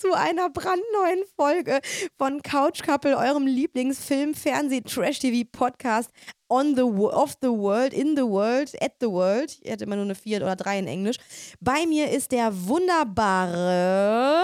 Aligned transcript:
zu 0.00 0.14
einer 0.14 0.48
brandneuen 0.48 1.24
Folge 1.36 1.80
von 2.16 2.42
Couch 2.42 2.82
Couple, 2.82 3.18
eurem 3.18 3.46
Lieblingsfilm, 3.46 4.32
Fernseh, 4.34 4.80
Trash-TV-Podcast 4.80 6.10
on 6.48 6.74
the 6.74 6.82
of 6.82 7.34
the 7.42 7.48
world, 7.48 7.92
in 7.92 8.16
the 8.16 8.22
world, 8.22 8.74
at 8.82 8.94
the 9.00 9.08
world. 9.08 9.58
Ich 9.60 9.70
hätte 9.70 9.84
immer 9.84 9.96
nur 9.96 10.06
eine 10.06 10.14
vier 10.14 10.38
oder 10.38 10.56
drei 10.56 10.78
in 10.78 10.86
Englisch. 10.86 11.16
Bei 11.60 11.84
mir 11.86 12.10
ist 12.10 12.32
der 12.32 12.66
wunderbare 12.66 14.42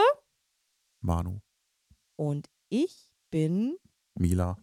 Manu. 1.01 1.41
und 2.17 2.49
ich 2.69 3.11
bin 3.31 3.79
Mila. 4.19 4.59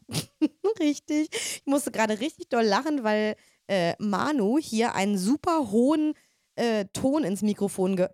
richtig. 0.80 1.30
Ich 1.32 1.63
musste 1.66 1.91
gerade 1.91 2.20
richtig 2.20 2.49
doll 2.49 2.66
lachen, 2.66 3.04
weil 3.04 3.35
äh, 3.68 3.96
Manu 3.98 4.60
hier 4.60 4.94
einen 4.94 5.18
super 5.18 5.71
hohen 5.71 6.13
äh, 6.55 6.85
Ton 6.94 7.23
ins 7.23 7.41
Mikrofon 7.41 7.96
geätt 7.96 8.12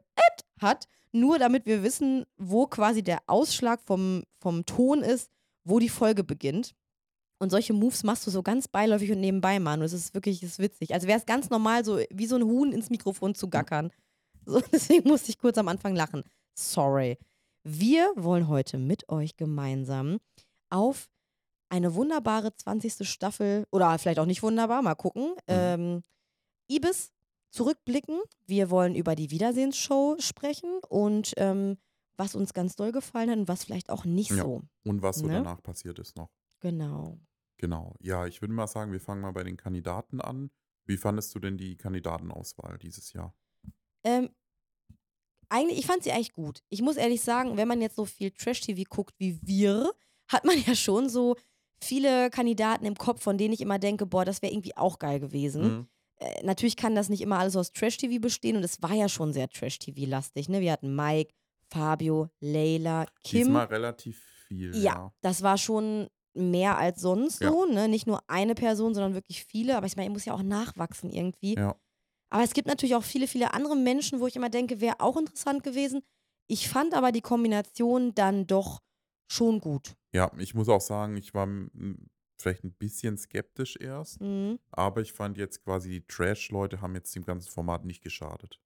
hat, 0.61 0.87
nur 1.11 1.39
damit 1.39 1.65
wir 1.65 1.83
wissen, 1.83 2.25
wo 2.37 2.67
quasi 2.67 3.03
der 3.03 3.19
Ausschlag 3.27 3.81
vom, 3.81 4.23
vom 4.39 4.65
Ton 4.65 5.01
ist, 5.01 5.31
wo 5.63 5.79
die 5.79 5.89
Folge 5.89 6.23
beginnt. 6.23 6.75
Und 7.39 7.51
solche 7.51 7.73
Moves 7.73 8.03
machst 8.03 8.27
du 8.27 8.31
so 8.31 8.43
ganz 8.43 8.67
beiläufig 8.67 9.11
und 9.11 9.21
nebenbei, 9.21 9.59
Manu. 9.59 9.85
Es 9.85 9.93
ist 9.93 10.13
wirklich 10.13 10.41
das 10.41 10.51
ist 10.51 10.59
witzig. 10.59 10.93
Also 10.93 11.07
wäre 11.07 11.19
es 11.19 11.25
ganz 11.25 11.49
normal, 11.49 11.85
so 11.85 11.99
wie 12.09 12.27
so 12.27 12.35
ein 12.35 12.43
Huhn 12.43 12.71
ins 12.73 12.89
Mikrofon 12.89 13.33
zu 13.33 13.49
gackern. 13.49 13.91
So, 14.45 14.59
deswegen 14.71 15.07
musste 15.07 15.29
ich 15.29 15.37
kurz 15.37 15.57
am 15.57 15.69
Anfang 15.69 15.95
lachen. 15.95 16.23
Sorry. 16.53 17.17
Wir 17.63 18.11
wollen 18.15 18.47
heute 18.47 18.77
mit 18.77 19.09
euch 19.09 19.37
gemeinsam 19.37 20.19
auf 20.69 21.09
eine 21.69 21.93
wunderbare 21.95 22.55
20. 22.55 23.07
Staffel, 23.07 23.65
oder 23.71 23.97
vielleicht 23.99 24.19
auch 24.19 24.25
nicht 24.25 24.43
wunderbar, 24.43 24.81
mal 24.81 24.95
gucken. 24.95 25.35
Ähm, 25.47 26.03
Ibis 26.67 27.11
zurückblicken. 27.51 28.19
Wir 28.45 28.69
wollen 28.69 28.95
über 28.95 29.15
die 29.15 29.31
Wiedersehensshow 29.31 30.15
sprechen 30.19 30.79
und 30.87 31.33
ähm, 31.37 31.77
was 32.17 32.35
uns 32.35 32.53
ganz 32.53 32.75
doll 32.75 32.91
gefallen 32.91 33.29
hat 33.29 33.37
und 33.37 33.47
was 33.47 33.63
vielleicht 33.63 33.89
auch 33.89 34.05
nicht 34.05 34.31
Ja. 34.31 34.43
so. 34.43 34.61
Und 34.85 35.01
was 35.01 35.17
so 35.17 35.27
Ne? 35.27 35.33
danach 35.33 35.61
passiert 35.63 35.99
ist 35.99 36.17
noch. 36.17 36.29
Genau. 36.59 37.17
Genau. 37.57 37.95
Ja, 37.99 38.25
ich 38.27 38.41
würde 38.41 38.53
mal 38.53 38.67
sagen, 38.67 38.91
wir 38.91 38.99
fangen 38.99 39.21
mal 39.21 39.31
bei 39.31 39.43
den 39.43 39.57
Kandidaten 39.57 40.21
an. 40.21 40.49
Wie 40.85 40.97
fandest 40.97 41.33
du 41.35 41.39
denn 41.39 41.57
die 41.57 41.77
Kandidatenauswahl 41.77 42.77
dieses 42.77 43.13
Jahr? 43.13 43.35
Ähm, 44.03 44.29
eigentlich, 45.49 45.79
ich 45.79 45.85
fand 45.85 46.03
sie 46.03 46.11
eigentlich 46.11 46.33
gut. 46.33 46.61
Ich 46.69 46.81
muss 46.81 46.97
ehrlich 46.97 47.21
sagen, 47.21 47.57
wenn 47.57 47.67
man 47.67 47.81
jetzt 47.81 47.95
so 47.95 48.05
viel 48.05 48.31
Trash-TV 48.31 48.83
guckt 48.89 49.15
wie 49.17 49.39
wir, 49.41 49.91
hat 50.29 50.45
man 50.45 50.55
ja 50.65 50.75
schon 50.75 51.09
so 51.09 51.35
viele 51.81 52.29
Kandidaten 52.29 52.85
im 52.85 52.95
Kopf, 52.95 53.21
von 53.23 53.37
denen 53.37 53.53
ich 53.53 53.61
immer 53.61 53.79
denke, 53.79 54.05
boah, 54.05 54.25
das 54.25 54.41
wäre 54.41 54.53
irgendwie 54.53 54.75
auch 54.77 54.99
geil 54.99 55.19
gewesen. 55.19 55.61
Mhm. 55.63 55.87
Äh, 56.19 56.43
natürlich 56.45 56.75
kann 56.75 56.95
das 56.95 57.09
nicht 57.09 57.21
immer 57.21 57.39
alles 57.39 57.55
aus 57.55 57.71
Trash-TV 57.71 58.19
bestehen 58.19 58.55
und 58.57 58.63
es 58.63 58.81
war 58.81 58.93
ja 58.93 59.07
schon 59.09 59.33
sehr 59.33 59.49
Trash-TV-lastig. 59.49 60.49
Ne? 60.49 60.59
Wir 60.61 60.71
hatten 60.73 60.95
Mike, 60.95 61.33
Fabio, 61.71 62.29
Leila, 62.39 63.05
Kim. 63.23 63.39
Diesmal 63.45 63.65
relativ 63.67 64.21
viel. 64.47 64.75
Ja, 64.75 64.81
Ja. 64.95 65.13
das 65.21 65.41
war 65.43 65.57
schon 65.57 66.07
mehr 66.33 66.77
als 66.77 67.01
sonst 67.01 67.41
Ja. 67.41 67.49
so, 67.51 67.65
ne? 67.65 67.87
Nicht 67.87 68.07
nur 68.07 68.21
eine 68.29 68.55
Person, 68.55 68.93
sondern 68.93 69.13
wirklich 69.13 69.43
viele. 69.45 69.75
Aber 69.77 69.85
ich 69.87 69.95
meine, 69.95 70.07
ich 70.07 70.13
muss 70.13 70.25
ja 70.25 70.33
auch 70.33 70.43
nachwachsen 70.43 71.11
irgendwie. 71.11 71.55
Ja. 71.55 71.75
Aber 72.29 72.43
es 72.43 72.53
gibt 72.53 72.67
natürlich 72.67 72.95
auch 72.95 73.03
viele, 73.03 73.27
viele 73.27 73.53
andere 73.53 73.75
Menschen, 73.75 74.19
wo 74.19 74.27
ich 74.27 74.35
immer 74.35 74.49
denke, 74.49 74.79
wäre 74.81 74.99
auch 74.99 75.17
interessant 75.17 75.63
gewesen. 75.63 76.01
Ich 76.47 76.69
fand 76.69 76.93
aber 76.93 77.11
die 77.11 77.21
Kombination 77.21 78.13
dann 78.13 78.45
doch 78.47 78.81
schon 79.31 79.59
gut. 79.59 79.95
Ja, 80.13 80.31
ich 80.37 80.53
muss 80.53 80.69
auch 80.69 80.81
sagen, 80.81 81.17
ich 81.17 81.33
war 81.33 81.47
vielleicht 82.41 82.63
ein 82.63 82.73
bisschen 82.73 83.17
skeptisch 83.17 83.75
erst, 83.79 84.21
Mhm. 84.21 84.59
aber 84.71 85.01
ich 85.01 85.13
fand 85.13 85.37
jetzt 85.37 85.63
quasi 85.63 85.89
die 85.89 86.01
Trash-Leute 86.07 86.81
haben 86.81 86.95
jetzt 86.95 87.15
dem 87.15 87.25
ganzen 87.25 87.49
Format 87.51 87.85
nicht 87.85 88.01
geschadet. 88.03 88.59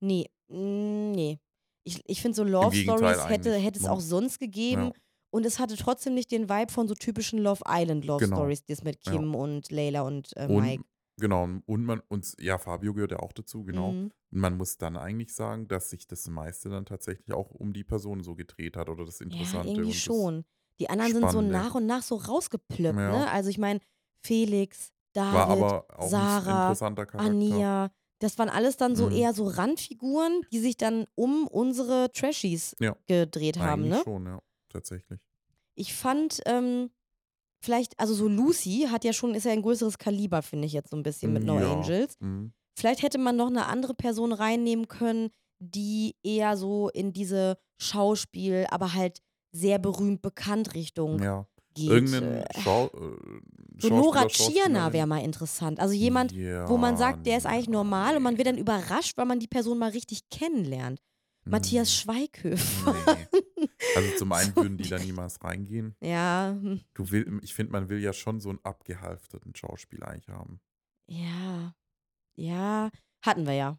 Nee, 0.00 0.26
nee. 0.48 1.38
Ich, 1.84 2.02
ich 2.06 2.20
finde 2.20 2.36
so 2.36 2.44
Love 2.44 2.74
Stories 2.76 3.28
hätte, 3.28 3.54
hätte 3.54 3.78
es 3.78 3.84
ne? 3.86 3.92
auch 3.92 4.00
sonst 4.00 4.38
gegeben. 4.38 4.82
Ja. 4.88 4.92
Und 5.30 5.44
es 5.44 5.58
hatte 5.58 5.76
trotzdem 5.76 6.14
nicht 6.14 6.30
den 6.30 6.48
Vibe 6.48 6.72
von 6.72 6.88
so 6.88 6.94
typischen 6.94 7.38
Love 7.38 7.62
Island 7.66 8.04
Love 8.04 8.24
Genau. 8.24 8.36
Stories, 8.36 8.64
das 8.64 8.82
mit 8.82 9.04
Ja. 9.06 9.12
Kim 9.12 9.34
und 9.34 9.70
Layla 9.70 10.02
und 10.02 10.34
äh, 10.36 10.46
Und 10.46 10.62
Mike. 10.62 10.84
genau, 11.20 11.44
und 11.66 11.84
man, 11.84 12.00
und 12.08 12.34
ja, 12.40 12.56
Fabio 12.58 12.94
gehört 12.94 13.10
ja 13.12 13.18
auch 13.20 13.32
dazu, 13.32 13.64
genau. 13.64 13.92
Mhm. 13.92 14.04
Und 14.30 14.40
man 14.40 14.56
muss 14.56 14.76
dann 14.78 14.96
eigentlich 14.96 15.34
sagen, 15.34 15.66
dass 15.68 15.90
sich 15.90 16.06
das 16.06 16.28
meiste 16.28 16.68
dann 16.70 16.86
tatsächlich 16.86 17.32
auch 17.32 17.50
um 17.50 17.72
die 17.72 17.84
Person 17.84 18.22
so 18.22 18.34
gedreht 18.34 18.76
hat 18.76 18.88
oder 18.88 19.04
das 19.04 19.18
Ja, 19.20 19.24
Interessante. 19.26 19.68
irgendwie 19.68 19.82
und 19.82 19.88
das- 19.94 19.96
schon. 20.02 20.44
Die 20.80 20.88
anderen 20.90 21.12
sind 21.12 21.30
so 21.30 21.40
nach 21.40 21.74
und 21.74 21.86
nach 21.86 22.02
so 22.02 22.16
rausgeplöppt, 22.16 22.98
Ja. 22.98 23.10
ne? 23.10 23.30
Also 23.30 23.50
ich 23.50 23.58
meine, 23.58 23.80
Felix, 24.24 24.92
David, 25.12 25.58
Sarah. 25.98 26.76
Ania, 27.16 27.90
das 28.20 28.38
waren 28.38 28.48
alles 28.48 28.76
dann 28.76 28.96
so 28.96 29.06
Mhm. 29.06 29.12
eher 29.12 29.34
so 29.34 29.46
Randfiguren, 29.46 30.42
die 30.52 30.58
sich 30.60 30.76
dann 30.76 31.06
um 31.14 31.46
unsere 31.46 32.10
Trashies 32.12 32.76
Ja. 32.80 32.96
gedreht 33.06 33.58
haben, 33.58 33.82
Eigentlich 33.84 33.92
ne? 33.98 34.02
schon, 34.04 34.26
ja, 34.26 34.40
tatsächlich. 34.68 35.20
Ich 35.74 35.94
fand, 35.94 36.40
ähm, 36.46 36.90
vielleicht, 37.62 37.98
also 37.98 38.14
so 38.14 38.28
Lucy 38.28 38.88
hat 38.90 39.04
ja 39.04 39.12
schon, 39.12 39.34
ist 39.34 39.44
ja 39.44 39.52
ein 39.52 39.62
größeres 39.62 39.98
Kaliber, 39.98 40.42
finde 40.42 40.66
ich 40.66 40.72
jetzt 40.72 40.90
so 40.90 40.96
ein 40.96 41.02
bisschen 41.02 41.32
mit 41.32 41.44
No 41.44 41.58
Ja. 41.58 41.72
Angels. 41.72 42.16
Mhm. 42.20 42.52
Vielleicht 42.76 43.02
hätte 43.02 43.18
man 43.18 43.36
noch 43.36 43.48
eine 43.48 43.66
andere 43.66 43.94
Person 43.94 44.32
reinnehmen 44.32 44.86
können, 44.88 45.30
die 45.60 46.14
eher 46.22 46.56
so 46.56 46.88
in 46.90 47.12
diese 47.12 47.58
Schauspiel, 47.80 48.66
aber 48.70 48.94
halt 48.94 49.20
sehr 49.52 49.78
berühmt 49.78 50.22
bekannt 50.22 50.74
Richtung 50.74 51.20
Ja. 51.22 51.46
geht. 51.74 51.88
Irgendein 51.90 52.42
Äh, 52.42 52.44
Schau, 52.62 52.86
äh, 52.86 53.40
so 53.80 53.88
Nora 53.88 54.26
Tschirner 54.26 54.92
wäre 54.92 55.06
mal 55.06 55.22
interessant. 55.22 55.78
Also 55.80 55.94
jemand, 55.94 56.34
wo 56.34 56.76
man 56.76 56.96
sagt, 56.96 57.26
der 57.26 57.36
ist 57.38 57.46
eigentlich 57.46 57.68
normal 57.68 58.16
und 58.16 58.22
man 58.22 58.36
wird 58.36 58.48
dann 58.48 58.58
überrascht, 58.58 59.16
weil 59.16 59.26
man 59.26 59.38
die 59.40 59.46
Person 59.46 59.78
mal 59.78 59.90
richtig 59.90 60.28
kennenlernt. 60.30 61.00
Matthias 61.44 61.94
Schweighöfer. 61.94 62.94
Nee. 63.56 63.68
Also 63.96 64.16
zum 64.18 64.32
einen 64.32 64.52
So 64.54 64.62
würden 64.62 64.76
die 64.76 64.88
da 64.88 64.98
niemals 64.98 65.42
reingehen. 65.42 65.94
Ja, 66.02 66.54
Du 66.92 67.10
will, 67.10 67.40
ich 67.42 67.54
finde, 67.54 67.72
man 67.72 67.88
will 67.88 68.00
ja 68.00 68.12
schon 68.12 68.38
so 68.40 68.50
einen 68.50 68.58
abgehalfterten 68.64 69.54
Schauspieler 69.54 70.08
eigentlich 70.08 70.28
haben. 70.28 70.60
ja, 71.06 71.74
ja, 72.36 72.90
hatten 73.22 73.46
wir 73.46 73.54
ja. 73.54 73.78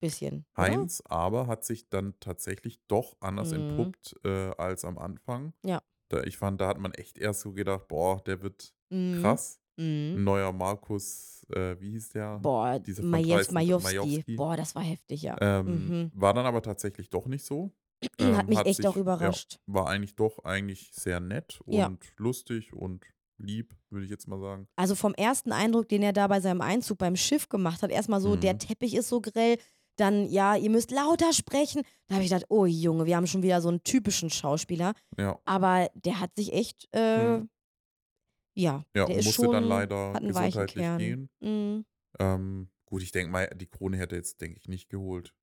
Bisschen. 0.00 0.44
oder? 0.56 0.62
Heinz 0.66 1.02
aber 1.06 1.46
hat 1.46 1.64
sich 1.64 1.88
dann 1.88 2.14
tatsächlich 2.20 2.80
doch 2.88 3.16
anders 3.20 3.52
Mhm. 3.52 3.60
entpuppt 3.60 4.16
äh, 4.24 4.50
als 4.56 4.84
am 4.84 4.98
Anfang. 4.98 5.52
Ja. 5.64 5.80
Da, 6.08 6.22
ich 6.24 6.36
fand, 6.38 6.60
da 6.60 6.68
hat 6.68 6.78
man 6.78 6.92
echt 6.92 7.18
erst 7.18 7.40
so 7.42 7.52
gedacht, 7.52 7.86
boah, 7.88 8.22
der 8.24 8.42
wird 8.42 8.72
Mhm. 8.90 9.20
krass. 9.20 9.60
Mhm. 9.76 10.24
Neuer 10.24 10.52
Markus, 10.52 11.46
äh, 11.54 11.80
wie 11.80 11.90
hieß 11.92 12.10
der? 12.10 12.38
Boah, 12.40 12.78
Diese 12.80 13.02
von 13.02 13.10
Majew 13.10 13.34
13 13.36 13.54
Majewski. 13.54 13.94
Majewski. 13.96 14.36
Boah, 14.36 14.56
das 14.56 14.74
war 14.74 14.82
heftig, 14.82 15.22
ja. 15.22 15.36
Ähm, 15.40 15.66
Mhm. 15.66 16.10
War 16.14 16.34
dann 16.34 16.44
aber 16.46 16.60
tatsächlich 16.62 17.08
doch 17.10 17.26
nicht 17.26 17.44
so. 17.44 17.72
Hat 18.20 18.42
Ähm, 18.42 18.46
mich 18.48 18.58
echt 18.58 18.76
sich- 18.76 18.86
auch 18.88 18.96
überrascht. 18.96 19.58
Ja, 19.68 19.74
war 19.74 19.88
eigentlich 19.88 20.16
doch 20.16 20.44
eigentlich 20.44 20.90
sehr 20.92 21.20
nett 21.20 21.60
und 21.64 21.74
Ja. 21.74 21.90
lustig 22.16 22.72
und 22.72 23.04
lieb, 23.38 23.74
würde 23.90 24.04
ich 24.04 24.10
jetzt 24.10 24.26
mal 24.28 24.38
sagen. 24.40 24.68
Also 24.76 24.94
vom 24.94 25.14
ersten 25.14 25.52
Eindruck, 25.52 25.88
den 25.88 26.02
er 26.02 26.12
da 26.12 26.26
bei 26.26 26.40
seinem 26.40 26.60
Einzug 26.60 26.98
beim 26.98 27.16
Schiff 27.16 27.48
gemacht 27.48 27.82
hat, 27.82 27.90
erstmal 27.90 28.20
so, 28.20 28.36
der 28.36 28.54
Mhm. 28.54 28.58
Teppich 28.58 28.94
ist 28.94 29.08
so 29.08 29.20
grell, 29.22 29.56
dann, 29.96 30.26
ja, 30.30 30.56
ihr 30.56 30.70
müsst 30.70 30.90
lauter 30.90 31.32
sprechen. 31.32 31.82
Da 32.08 32.14
habe 32.14 32.24
ich 32.24 32.30
gedacht, 32.30 32.46
oh 32.48 32.66
Junge, 32.66 33.06
wir 33.06 33.16
haben 33.16 33.26
schon 33.26 33.42
wieder 33.42 33.60
so 33.60 33.68
einen 33.68 33.82
typischen 33.82 34.30
Schauspieler. 34.30 34.94
Ja, 35.18 35.38
Aber 35.44 35.90
der 35.94 36.20
hat 36.20 36.34
sich 36.36 36.52
echt, 36.52 36.88
äh, 36.92 37.38
Mhm. 37.38 37.50
ja, 38.54 38.84
ja 38.94 39.06
der 39.06 39.16
ist 39.18 39.26
musste 39.26 39.42
schon, 39.44 39.52
dann 39.52 39.64
leider 39.64 40.12
gesundheitlich 40.20 40.86
gehen. 40.98 41.28
Mhm. 41.40 41.84
Ähm, 42.18 42.70
gut, 42.86 43.02
ich 43.02 43.12
denke 43.12 43.30
mal, 43.30 43.48
die 43.54 43.66
Krone 43.66 43.96
hätte 43.96 44.16
jetzt, 44.16 44.40
denke 44.40 44.58
ich, 44.58 44.68
nicht 44.68 44.88
geholt. 44.88 45.34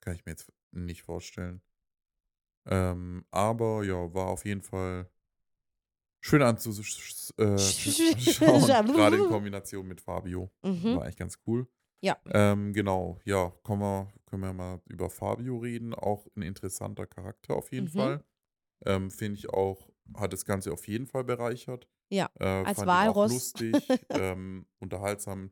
Kann 0.00 0.14
ich 0.14 0.24
mir 0.24 0.32
jetzt 0.32 0.50
nicht 0.72 1.02
vorstellen. 1.02 1.60
Ähm, 2.66 3.24
aber 3.30 3.84
ja, 3.84 4.12
war 4.14 4.26
auf 4.28 4.44
jeden 4.44 4.62
Fall 4.62 5.10
schön 6.20 6.42
anzuschauen, 6.42 6.84
gerade 8.96 9.16
in 9.16 9.28
Kombination 9.28 9.86
mit 9.86 10.00
Fabio. 10.00 10.50
Mhm. 10.62 10.96
War 10.96 11.06
echt 11.06 11.18
ganz 11.18 11.38
cool. 11.46 11.66
Ja. 12.00 12.16
Ähm, 12.30 12.72
genau, 12.72 13.18
ja, 13.24 13.50
kommen 13.62 13.82
wir, 13.82 14.12
können 14.26 14.42
wir 14.42 14.52
mal 14.52 14.80
über 14.88 15.10
Fabio 15.10 15.58
reden. 15.58 15.94
Auch 15.94 16.26
ein 16.36 16.42
interessanter 16.42 17.06
Charakter 17.06 17.54
auf 17.56 17.72
jeden 17.72 17.88
Mhm. 17.88 17.92
Fall. 17.92 18.24
Ähm, 18.86 19.10
Finde 19.10 19.38
ich 19.38 19.50
auch, 19.50 19.90
hat 20.16 20.32
das 20.32 20.44
Ganze 20.44 20.72
auf 20.72 20.86
jeden 20.88 21.06
Fall 21.06 21.24
bereichert. 21.24 21.88
Ja, 22.10 22.30
Äh, 22.38 22.44
als 22.64 22.86
Walross. 22.86 23.32
lustig, 23.32 23.88
ähm, 24.10 24.66
unterhaltsam. 24.78 25.50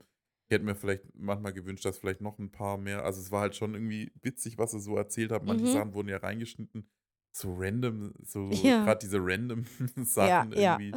Ich 0.48 0.54
hätte 0.54 0.64
mir 0.64 0.76
vielleicht 0.76 1.02
manchmal 1.14 1.52
gewünscht, 1.52 1.84
dass 1.84 1.98
vielleicht 1.98 2.20
noch 2.20 2.38
ein 2.38 2.52
paar 2.52 2.78
mehr. 2.78 3.04
Also 3.04 3.20
es 3.20 3.32
war 3.32 3.40
halt 3.40 3.56
schon 3.56 3.74
irgendwie 3.74 4.12
witzig, 4.22 4.58
was 4.58 4.72
er 4.74 4.80
so 4.80 4.96
erzählt 4.96 5.32
hat. 5.32 5.44
Manche 5.44 5.64
Mhm. 5.64 5.70
Sachen 5.72 5.94
wurden 5.94 6.08
ja 6.08 6.18
reingeschnitten. 6.18 6.88
So 7.32 7.54
random, 7.56 8.14
so 8.22 8.50
Ja. 8.64 8.84
gerade 8.84 9.00
diese 9.02 9.18
random 9.20 9.64
Sachen 10.04 10.52
ja. 10.52 10.76
irgendwie 10.78 10.92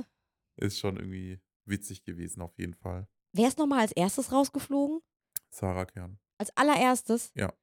ist 0.57 0.79
schon 0.79 0.97
irgendwie 0.97 1.39
witzig 1.65 2.03
gewesen, 2.03 2.41
auf 2.41 2.57
jeden 2.57 2.75
Fall. 2.75 3.07
Wer 3.33 3.47
ist 3.47 3.57
nochmal 3.57 3.79
als 3.81 3.91
erstes 3.91 4.31
rausgeflogen? 4.31 5.01
Sarah 5.49 5.85
Kern. 5.85 6.17
Als 6.37 6.55
allererstes? 6.55 7.31
Ja. 7.35 7.53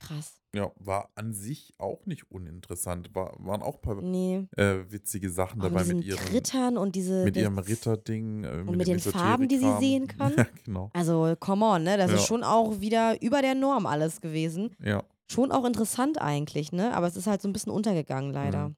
Krass. 0.00 0.40
Ja, 0.54 0.70
war 0.76 1.10
an 1.14 1.32
sich 1.32 1.72
auch 1.78 2.04
nicht 2.06 2.30
uninteressant. 2.30 3.14
War, 3.14 3.34
waren 3.38 3.62
auch 3.62 3.76
ein 3.76 3.80
paar 3.80 4.02
Nee. 4.02 4.46
äh, 4.56 4.84
witzige 4.90 5.30
Sachen 5.30 5.60
Auch 5.60 5.64
dabei 5.68 5.84
mit 5.84 5.96
mit 5.98 6.04
ihren, 6.06 6.28
Rittern 6.28 6.76
und 6.76 6.94
diese. 6.94 7.24
mit 7.24 7.36
ihrem 7.36 7.58
Ritterding. 7.58 8.44
Äh, 8.44 8.48
Und 8.66 8.76
mit 8.76 8.86
dem 8.86 8.98
den 8.98 9.12
Farben, 9.12 9.48
die 9.48 9.58
sie 9.58 9.76
sehen 9.78 10.06
kann? 10.08 10.34
Ja, 10.36 10.46
genau. 10.64 10.90
Also, 10.92 11.34
come 11.40 11.64
on, 11.64 11.82
ne? 11.84 11.96
Das 11.96 12.10
ist 12.12 12.20
Ja. 12.20 12.26
schon 12.26 12.44
auch 12.44 12.80
wieder 12.80 13.20
über 13.22 13.40
der 13.42 13.54
Norm 13.54 13.86
alles 13.86 14.20
gewesen. 14.20 14.74
Ja. 14.80 15.02
Schon 15.30 15.50
auch 15.52 15.64
interessant 15.64 16.20
eigentlich, 16.20 16.70
ne? 16.70 16.94
Aber 16.94 17.06
es 17.06 17.16
ist 17.16 17.26
halt 17.26 17.40
so 17.40 17.48
ein 17.48 17.52
bisschen 17.52 17.72
untergegangen, 17.72 18.32
leider. 18.32 18.68
Mhm. 18.68 18.76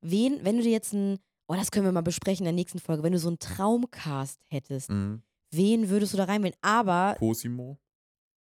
Wen, 0.00 0.44
wenn 0.44 0.56
du 0.58 0.62
dir 0.62 0.70
jetzt 0.72 0.92
ein, 0.92 1.18
oh, 1.48 1.54
das 1.54 1.70
können 1.70 1.86
wir 1.86 1.92
mal 1.92 2.02
besprechen 2.02 2.44
in 2.46 2.54
der 2.56 2.60
nächsten 2.62 2.78
Folge, 2.78 3.02
wenn 3.02 3.12
du 3.12 3.18
so 3.18 3.28
einen 3.28 3.38
Traumcast 3.38 4.40
hättest, 4.48 4.90
Mhm. 4.90 5.22
Wen 5.56 5.88
würdest 5.88 6.12
du 6.12 6.16
da 6.16 6.24
reinwählen? 6.24 6.56
Aber 6.62 7.16
Cosimo, 7.18 7.78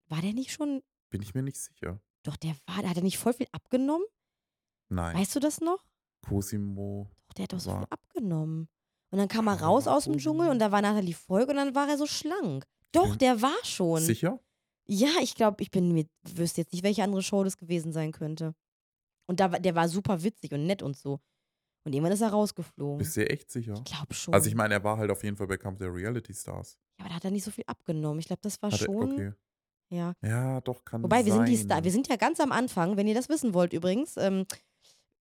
war 0.09 0.21
der 0.21 0.33
nicht 0.33 0.53
schon, 0.53 0.83
bin 1.11 1.23
ich 1.23 1.35
mir 1.35 1.43
nicht 1.43 1.57
sicher. 1.59 2.01
doch, 2.23 2.37
der 2.37 2.55
war, 2.67 2.77
hat 2.77 2.97
er 2.97 3.03
nicht 3.03 3.19
voll 3.19 3.33
viel 3.33 3.47
abgenommen? 3.53 4.07
Nein. 4.89 5.17
Weißt 5.17 5.35
du 5.37 5.41
das 5.41 5.61
noch? 5.61 5.85
Cosimo. 6.23 7.09
Doch, 7.29 7.35
der 7.35 7.43
hat 7.45 7.53
doch 7.53 7.61
so 7.61 7.71
viel 7.77 7.87
abgenommen. 7.91 8.69
Und 9.13 9.19
dann 9.19 9.29
kam 9.29 9.49
er 9.49 9.61
raus 9.61 9.87
aus 9.89 10.05
dem? 10.05 10.19
Dschungel 10.19 10.49
und 10.51 10.59
da 10.61 10.71
war 10.71 10.83
nachher 10.83 11.03
die 11.03 11.15
Folge 11.15 11.51
und 11.51 11.57
dann 11.57 11.75
war 11.75 11.89
er 11.89 11.99
so 11.99 12.07
schlank. 12.07 12.67
Doch, 12.93 13.17
der 13.17 13.41
war 13.43 13.57
schon. 13.65 14.03
Sicher? 14.03 14.39
Ja, 14.87 15.09
ich 15.23 15.35
glaube, 15.35 15.63
ich 15.63 15.71
bin 15.71 15.93
mir, 15.93 16.07
wüsste 16.23 16.61
jetzt 16.61 16.73
nicht, 16.73 16.83
welche 16.85 17.03
andere 17.05 17.23
Show 17.23 17.43
das 17.45 17.57
gewesen 17.57 17.93
sein 17.93 18.13
könnte. 18.13 18.55
Und 19.27 19.39
da, 19.41 19.53
war- 19.53 19.61
der 19.61 19.75
war 19.77 19.89
super 19.89 20.23
witzig 20.25 20.53
und 20.53 20.67
nett 20.67 20.83
und 20.83 20.97
so. 20.97 21.21
Und 21.85 21.93
irgendwann 21.95 22.13
ist 22.13 22.21
er 22.21 22.29
rausgeflogen. 22.31 22.99
Bist 22.99 23.17
du 23.17 23.21
dir 23.21 23.31
echt 23.31 23.51
sicher? 23.51 23.75
Ich 23.75 23.85
glaube 23.85 24.13
schon. 24.15 24.35
Also 24.35 24.49
ich 24.49 24.55
meine, 24.55 24.75
er 24.75 24.85
war 24.85 24.99
halt 24.99 25.11
auf 25.11 25.25
jeden 25.25 25.37
Fall 25.37 25.47
bei 25.47 25.57
Kampf 25.57 25.79
der 25.79 25.93
Reality 25.95 26.35
Stars. 26.35 26.79
ja, 26.99 27.05
aber 27.05 27.09
da 27.11 27.15
hat 27.17 27.25
er 27.25 27.31
nicht 27.31 27.45
so 27.45 27.51
viel 27.51 27.65
abgenommen. 27.67 28.19
Ich 28.21 28.27
glaube, 28.27 28.43
das 28.43 28.61
war 28.63 28.71
Hat 28.71 28.81
er, 28.81 28.85
schon. 28.85 29.13
okay. 29.13 29.33
Ja. 29.89 30.13
Ja, 30.23 30.61
doch, 30.61 30.85
kann 30.85 31.03
Wobei, 31.03 31.25
wir 31.25 31.33
sein. 31.33 31.47
sind 31.47 31.49
die 31.49 31.57
Star. 31.63 31.83
Wir 31.83 31.91
sind 31.91 32.07
ja 32.09 32.17
ganz 32.17 32.39
am 32.39 32.53
Anfang, 32.53 32.97
wenn 32.97 33.09
ihr 33.09 33.15
das 33.15 33.29
wissen 33.29 33.55
wollt 33.55 33.73
übrigens, 33.73 34.17
ähm, 34.19 34.45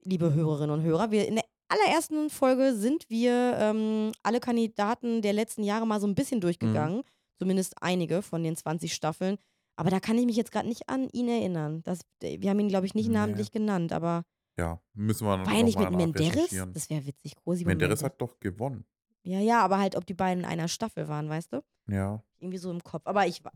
liebe 0.03 0.33
Hörerinnen 0.33 0.71
und 0.79 0.83
Hörer, 0.83 1.11
wir 1.11 1.27
in 1.27 1.35
der 1.35 1.45
allerersten 1.69 2.29
Folge 2.29 2.75
sind 2.75 3.09
wir 3.09 3.55
ähm, 3.59 4.12
alle 4.23 4.39
Kandidaten 4.39 5.21
der 5.21 5.33
letzten 5.33 5.63
Jahre 5.63 5.88
mal 5.88 6.00
so 6.00 6.07
ein 6.07 6.15
bisschen 6.15 6.41
durchgegangen. 6.41 7.03
Zumindest 7.38 7.81
einige 7.81 8.21
von 8.21 8.44
den 8.44 8.55
20 8.57 8.94
Staffeln. 8.94 9.38
Aber 9.77 9.89
da 9.89 10.00
kann 10.01 10.17
ich 10.17 10.25
mich 10.25 10.35
jetzt 10.35 10.51
gerade 10.51 10.67
nicht 10.67 10.89
an 10.89 11.07
ihn 11.13 11.29
erinnern. 11.29 11.81
Das, 11.83 12.01
wir 12.21 12.50
haben 12.50 12.59
ihn, 12.59 12.67
glaube 12.67 12.85
ich, 12.85 12.95
nicht 12.95 13.07
Nee. 13.07 13.13
namentlich 13.13 13.51
genannt, 13.51 13.94
aber 13.94 14.23
Ja, 14.59 14.81
müssen 14.94 15.25
wir 15.25 15.38
noch 15.38 15.45
war 15.47 15.53
er 15.56 15.63
nicht 15.63 15.79
mit 15.79 15.89
Menderes? 15.91 16.27
nachrecherchieren. 16.27 16.73
Das 16.73 16.89
wäre 16.89 17.06
witzig. 17.06 17.35
Cosimo 17.44 17.69
Menderes 17.69 18.03
hat 18.03 18.21
doch 18.21 18.39
gewonnen. 18.39 18.85
Ja, 19.23 19.39
ja, 19.39 19.61
aber 19.63 19.79
halt, 19.79 19.95
ob 19.95 20.06
die 20.06 20.13
beiden 20.13 20.44
in 20.44 20.50
einer 20.50 20.67
Staffel 20.67 21.07
waren, 21.07 21.29
weißt 21.29 21.53
du? 21.53 21.63
Ja, 21.88 22.23
Irgendwie 22.39 22.57
so 22.57 22.69
im 22.71 22.83
Kopf. 22.83 23.03
Aber 23.06 23.25
ich 23.27 23.44
war. 23.44 23.53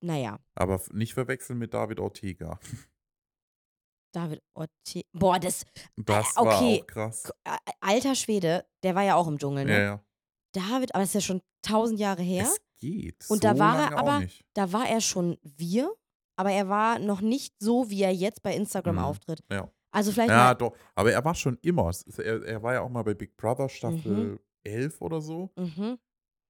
Naja, 0.00 0.38
aber 0.54 0.80
nicht 0.92 1.14
verwechseln 1.14 1.58
mit 1.58 1.74
David 1.74 2.00
Ortega. 2.00 2.58
David 4.12 4.42
Ortega. 4.54 5.08
Boah, 5.12 5.38
das. 5.38 5.64
Das 5.96 6.36
okay. 6.36 6.48
war 6.48 6.60
auch 6.82 6.86
krass. 6.86 7.32
Äh, 7.44 7.56
Alter 7.80 8.14
Schwede, 8.14 8.66
der 8.82 8.94
war 8.94 9.02
ja 9.02 9.14
auch 9.14 9.26
im 9.28 9.38
Dschungel, 9.38 9.64
ne? 9.64 9.72
Ja, 9.72 9.78
ja. 9.80 10.04
David, 10.52 10.94
aber 10.94 11.02
das 11.02 11.10
ist 11.10 11.14
ja 11.14 11.20
schon 11.22 11.42
tausend 11.62 11.98
Jahre 11.98 12.22
her. 12.22 12.44
Es 12.44 12.60
geht. 12.78 13.24
Und 13.30 13.42
so 13.42 13.48
da 13.48 13.58
war 13.58 13.78
er 13.92 13.98
aber-. 13.98 14.22
Da 14.54 14.72
war 14.72 14.86
er 14.88 15.00
schon 15.00 15.38
wir, 15.42 15.94
aber 16.36 16.50
er 16.52 16.68
war 16.68 16.98
noch 16.98 17.20
nicht 17.22 17.54
so, 17.58 17.88
wie 17.88 18.02
er 18.02 18.12
jetzt 18.12 18.42
bei 18.42 18.54
Instagram 18.54 18.96
Mhm. 18.96 19.02
auftritt. 19.02 19.42
Ja. 19.50 19.70
Also 19.92 20.12
vielleicht 20.12 20.30
Ja, 20.30 20.54
doch. 20.54 20.76
Aber 20.94 21.12
er 21.12 21.24
war 21.24 21.34
schon 21.34 21.58
immer. 21.62 21.90
Er, 22.18 22.42
er 22.44 22.62
war 22.62 22.74
ja 22.74 22.80
auch 22.82 22.88
mal 22.90 23.02
bei 23.04 23.14
Big 23.14 23.36
Brother 23.36 23.68
Staffel 23.68 24.32
Mhm. 24.34 24.38
11 24.64 25.00
oder 25.00 25.20
so. 25.20 25.50
Mhm, 25.56 25.96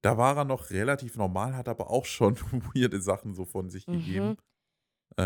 Da 0.04 0.18
war 0.18 0.36
er 0.36 0.44
noch 0.44 0.70
relativ 0.70 1.16
normal, 1.16 1.54
hat 1.56 1.68
aber 1.68 1.90
auch 1.90 2.04
schon 2.04 2.36
weirde 2.74 3.00
Sachen 3.00 3.34
so 3.34 3.44
von 3.44 3.70
sich 3.70 3.88
Mhm. 3.88 3.90
gegeben. 3.90 4.36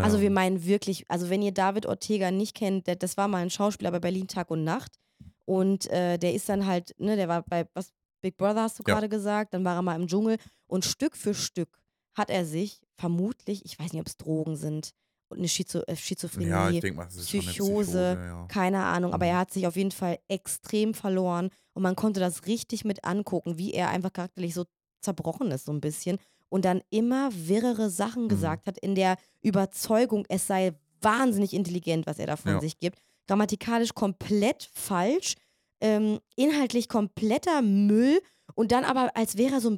Also 0.01 0.21
wir 0.21 0.29
Ähm, 0.29 0.33
meinen 0.33 0.65
wirklich, 0.65 1.09
also 1.09 1.29
wenn 1.29 1.41
ihr 1.41 1.53
David 1.53 1.85
Ortega 1.87 2.31
nicht 2.31 2.55
kennt, 2.55 2.87
der, 2.87 2.95
das 2.95 3.17
war 3.17 3.27
mal 3.27 3.39
ein 3.39 3.49
Schauspieler 3.49 3.91
bei 3.91 3.99
Berlin 3.99 4.27
Tag 4.27 4.51
und 4.51 4.63
Nacht. 4.63 4.99
Und 5.45 5.87
äh, 5.91 6.17
der 6.17 6.33
ist 6.33 6.49
dann 6.49 6.65
halt, 6.65 6.95
ne, 6.99 7.15
der 7.15 7.27
war 7.29 7.43
bei 7.43 7.67
was 7.73 7.93
Big 8.21 8.37
Brother 8.37 8.63
hast 8.63 8.79
du 8.79 8.83
Ja. 8.85 8.95
gerade 8.95 9.09
gesagt, 9.09 9.53
dann 9.53 9.65
war 9.65 9.75
er 9.75 9.81
mal 9.81 9.95
im 9.99 10.07
Dschungel 10.07 10.37
und 10.67 10.85
Stück 10.85 11.15
für 11.17 11.33
Stück 11.33 11.79
hat 12.15 12.29
er 12.29 12.45
sich 12.45 12.81
vermutlich, 12.95 13.65
ich 13.65 13.79
weiß 13.79 13.93
nicht, 13.93 14.01
ob 14.01 14.07
es 14.07 14.17
Drogen 14.17 14.55
sind 14.57 14.91
eine 15.31 15.47
Schizo 15.47 15.81
äh, 15.87 15.95
Schizophrenie, 15.95 16.49
Ja, 16.49 16.93
mal, 16.93 17.07
Psychose, 17.07 17.51
Psychose. 17.51 18.13
Ja. 18.15 18.45
keine 18.47 18.83
Ahnung, 18.83 19.13
aber 19.13 19.25
Mhm. 19.25 19.31
er 19.31 19.37
hat 19.39 19.51
sich 19.53 19.67
auf 19.67 19.75
jeden 19.75 19.91
Fall 19.91 20.19
extrem 20.27 20.93
verloren 20.93 21.49
und 21.73 21.83
man 21.83 21.95
konnte 21.95 22.19
das 22.19 22.45
richtig 22.47 22.85
mit 22.85 23.03
angucken, 23.03 23.57
wie 23.57 23.73
er 23.73 23.89
einfach 23.89 24.13
charakterlich 24.13 24.53
so 24.53 24.65
zerbrochen 25.01 25.51
ist, 25.51 25.65
so 25.65 25.71
ein 25.71 25.81
bisschen. 25.81 26.17
Und 26.49 26.63
dann 26.65 26.81
immer 26.89 27.29
wirrere 27.33 27.89
Sachen 27.89 28.23
Mhm. 28.23 28.27
gesagt 28.29 28.67
hat, 28.67 28.77
in 28.77 28.95
der 28.95 29.17
Überzeugung, 29.41 30.25
es 30.29 30.47
sei 30.47 30.73
wahnsinnig 31.01 31.53
intelligent, 31.53 32.07
was 32.07 32.19
er 32.19 32.27
da 32.27 32.35
von 32.37 32.51
Ja. 32.53 32.59
sich 32.59 32.79
gibt. 32.79 32.99
Grammatikalisch 33.27 33.93
komplett 33.93 34.69
falsch, 34.73 35.35
ähm, 35.81 36.19
inhaltlich 36.35 36.87
kompletter 36.89 37.61
Müll 37.61 38.19
und 38.55 38.71
dann 38.71 38.83
aber, 38.85 39.15
als 39.15 39.37
wäre 39.37 39.55
er 39.55 39.61
so 39.61 39.69
ein 39.69 39.77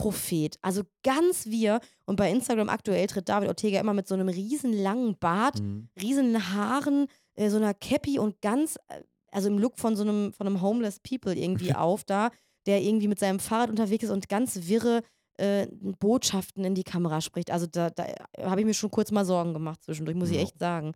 Pseudo-Prophet. 0.00 0.58
Also 0.62 0.82
ganz 1.02 1.46
wir. 1.46 1.80
Und 2.06 2.16
bei 2.16 2.30
Instagram 2.30 2.68
aktuell 2.68 3.06
tritt 3.06 3.28
David 3.28 3.48
Ortega 3.48 3.80
immer 3.80 3.94
mit 3.94 4.08
so 4.08 4.14
einem 4.14 4.28
riesen 4.28 4.72
langen 4.72 5.16
Bart 5.18 5.60
Mhm. 5.60 5.88
riesen 6.00 6.52
Haaren, 6.54 7.06
äh, 7.34 7.48
so 7.50 7.56
einer 7.56 7.74
Cappy 7.74 8.18
und 8.18 8.40
ganz, 8.40 8.76
äh, 8.88 9.02
also 9.30 9.48
im 9.48 9.58
Look 9.58 9.78
von 9.78 9.96
so 9.96 10.02
einem, 10.02 10.32
von 10.32 10.46
einem 10.46 10.60
Homeless 10.60 11.00
People 11.00 11.34
irgendwie 11.36 11.74
auf 11.74 12.04
da, 12.04 12.30
der 12.66 12.82
irgendwie 12.82 13.08
mit 13.08 13.18
seinem 13.18 13.38
Fahrrad 13.40 13.70
unterwegs 13.70 14.04
ist 14.04 14.10
und 14.10 14.28
ganz 14.28 14.58
wirre 14.68 15.02
äh, 15.38 15.66
Botschaften 15.98 16.64
in 16.64 16.74
die 16.74 16.84
Kamera 16.84 17.20
spricht. 17.20 17.50
Also 17.50 17.66
da, 17.66 17.88
da 17.90 18.06
habe 18.42 18.60
ich 18.60 18.66
mir 18.66 18.74
schon 18.74 18.90
kurz 18.90 19.10
mal 19.10 19.24
Sorgen 19.24 19.54
gemacht 19.54 19.82
zwischendurch, 19.82 20.16
muss 20.16 20.30
ich 20.30 20.36
Ja. 20.36 20.42
echt 20.42 20.58
sagen. 20.58 20.92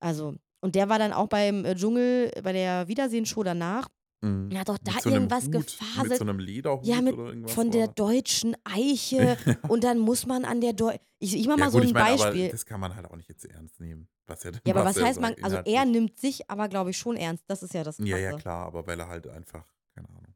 Also, 0.00 0.34
und 0.60 0.74
der 0.74 0.88
war 0.88 0.98
dann 0.98 1.12
auch 1.12 1.28
beim 1.28 1.64
äh, 1.64 1.74
Dschungel, 1.74 2.30
bei 2.42 2.52
der 2.52 2.88
Wiedersehenshow 2.88 3.42
danach. 3.42 3.88
Mhm. 4.22 4.50
Er 4.52 4.60
hat 4.60 4.68
doch 4.68 4.78
da 4.78 4.92
so 5.00 5.10
irgendwas 5.10 5.44
Hut, 5.46 5.52
gefaselt. 5.52 6.08
Mit 6.08 6.18
so 6.18 6.24
einem 6.24 6.38
Lederhut 6.38 6.86
Ja, 6.86 7.00
mit- 7.02 7.14
oder 7.14 7.26
irgendwas. 7.30 7.52
von 7.52 7.70
der 7.70 7.88
deutschen 7.88 8.56
Eiche 8.64 9.36
und 9.68 9.84
dann 9.84 9.98
muss 9.98 10.26
man 10.26 10.44
an 10.44 10.60
der 10.60 10.72
Deu 10.72 10.94
Ich, 11.18 11.36
ich 11.36 11.46
mach 11.48 11.56
mal 11.56 11.66
ja, 11.66 11.70
so 11.70 11.78
gut, 11.78 11.88
ein 11.88 11.92
meine, 11.92 12.16
Beispiel. 12.16 12.48
das 12.50 12.64
kann 12.64 12.80
man 12.80 12.94
halt 12.94 13.06
auch 13.10 13.16
nicht 13.16 13.28
jetzt 13.28 13.44
ernst 13.44 13.80
nehmen. 13.80 14.08
Was 14.26 14.44
er, 14.44 14.52
ja, 14.64 14.74
aber 14.74 14.84
was 14.84 14.96
er 14.96 15.06
heißt 15.06 15.20
man, 15.20 15.34
also 15.42 15.56
er 15.56 15.84
nimmt 15.84 16.18
sich 16.18 16.48
aber, 16.48 16.68
glaube 16.68 16.90
ich, 16.90 16.96
schon 16.96 17.16
ernst. 17.16 17.44
Das 17.48 17.62
ist 17.62 17.74
ja 17.74 17.82
das 17.84 17.96
Krasse. 17.96 18.08
Ja, 18.08 18.16
ja, 18.18 18.36
klar, 18.38 18.66
aber 18.66 18.86
weil 18.86 18.98
er 19.00 19.08
halt 19.08 19.26
einfach, 19.26 19.66
keine 19.94 20.08
Ahnung. 20.08 20.34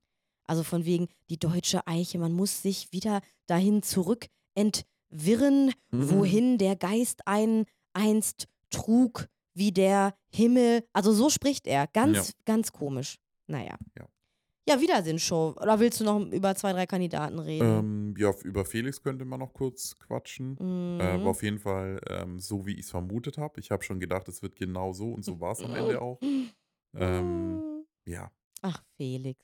Also 0.48 0.62
von 0.64 0.84
wegen 0.84 1.08
die 1.30 1.38
deutsche 1.38 1.86
Eiche, 1.86 2.18
man 2.18 2.32
muss 2.32 2.62
sich 2.62 2.92
wieder 2.92 3.20
dahin 3.46 3.82
zurück 3.82 4.26
entwirren, 5.10 5.72
Mhm. 5.92 6.10
wohin 6.10 6.58
der 6.58 6.76
Geist 6.76 7.26
einen 7.26 7.66
einst 7.93 8.46
trug, 8.70 9.26
wie 9.55 9.72
der 9.72 10.14
Himmel. 10.28 10.84
Also 10.93 11.12
so 11.12 11.31
spricht 11.31 11.66
er. 11.66 11.86
Ganz, 11.88 12.16
Ja. 12.16 12.34
ganz 12.44 12.72
komisch. 12.72 13.16
Naja. 13.46 13.76
Ja. 13.96 14.08
Ja, 14.69 14.81
Wiedersehen-Show. 14.81 15.55
Oder 15.60 15.79
willst 15.79 16.00
du 16.00 16.05
noch 16.05 16.20
über 16.32 16.56
zwei, 16.56 16.72
drei 16.72 16.86
Kandidaten 16.86 17.38
reden? 17.38 17.79
Ähm, 17.79 18.15
ja, 18.19 18.32
über 18.43 18.65
Felix 18.65 19.00
könnte 19.00 19.24
man 19.24 19.38
noch 19.38 19.53
kurz 19.53 19.96
quatschen. 19.96 20.56
Mhm. 20.58 21.00
Äh, 21.00 21.20
war 21.22 21.29
auf 21.29 21.43
jeden 21.44 21.60
Fall 21.60 22.00
ähm, 22.08 22.41
so, 22.41 22.67
wie 22.67 22.72
ich 22.72 22.81
es 22.81 22.91
vermutet 22.91 23.38
habe. 23.38 23.60
Ich 23.60 23.70
habe 23.70 23.84
schon 23.84 24.00
gedacht, 24.00 24.26
es 24.26 24.43
wird 24.43 24.56
genau 24.56 24.93
so 24.93 25.12
und 25.12 25.24
so 25.24 25.41
war 25.41 25.53
es 25.53 25.60
am 25.62 25.74
Ende 25.74 26.00
auch. 26.00 26.20
Ähm, 26.98 27.84
ja. 28.06 28.31
Ach, 28.62 28.82
Felix. 28.96 29.38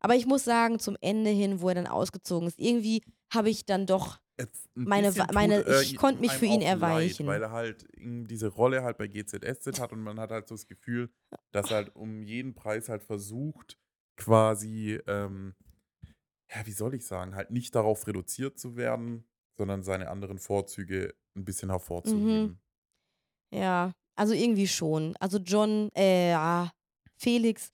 Aber 0.00 0.16
ich 0.16 0.26
muss 0.26 0.44
sagen, 0.44 0.78
zum 0.78 0.98
Ende 1.00 1.30
hin, 1.30 1.62
wo 1.62 1.68
er 1.70 1.76
dann 1.76 1.86
ausgezogen 1.86 2.46
ist, 2.46 2.58
irgendwie 2.58 3.02
habe 3.32 3.50
ich 3.50 3.64
dann 3.64 3.86
doch 3.86 4.20
Meine 4.74 5.12
meine- 5.32 5.62
tut, 5.64 5.72
äh, 5.72 5.82
ich 5.82 5.96
konnte 5.96 6.20
mich 6.20 6.32
für 6.32 6.46
ihn 6.46 6.62
erweichen. 6.62 7.26
Leid, 7.26 7.34
weil 7.34 7.42
er 7.42 7.50
halt 7.52 7.86
diese 7.96 8.48
Rolle 8.48 8.82
halt 8.82 8.98
bei 8.98 9.06
GZSZ 9.06 9.78
hat 9.80 9.92
und 9.92 10.00
man 10.00 10.18
hat 10.18 10.30
halt 10.30 10.48
so 10.48 10.54
das 10.54 10.66
Gefühl, 10.66 11.10
dass 11.52 11.70
er 11.70 11.76
halt 11.76 11.94
um 11.96 12.22
jeden 12.22 12.54
Preis 12.54 12.88
halt 12.88 13.02
versucht, 13.02 13.78
quasi, 14.16 14.98
ähm, 15.06 15.54
ja, 16.50 16.66
wie 16.66 16.72
soll 16.72 16.94
ich 16.94 17.06
sagen, 17.06 17.34
halt 17.34 17.50
nicht 17.50 17.74
darauf 17.74 18.06
reduziert 18.06 18.58
zu 18.58 18.76
werden, 18.76 19.24
sondern 19.56 19.82
seine 19.82 20.08
anderen 20.08 20.38
Vorzüge 20.38 21.14
ein 21.36 21.44
bisschen 21.44 21.70
hervorzuheben. 21.70 22.58
Ja, 23.52 23.92
also 24.16 24.34
irgendwie 24.34 24.66
schon. 24.68 25.14
Also 25.18 25.38
John, 25.38 25.88
äh, 25.94 26.66
Felix, 27.16 27.70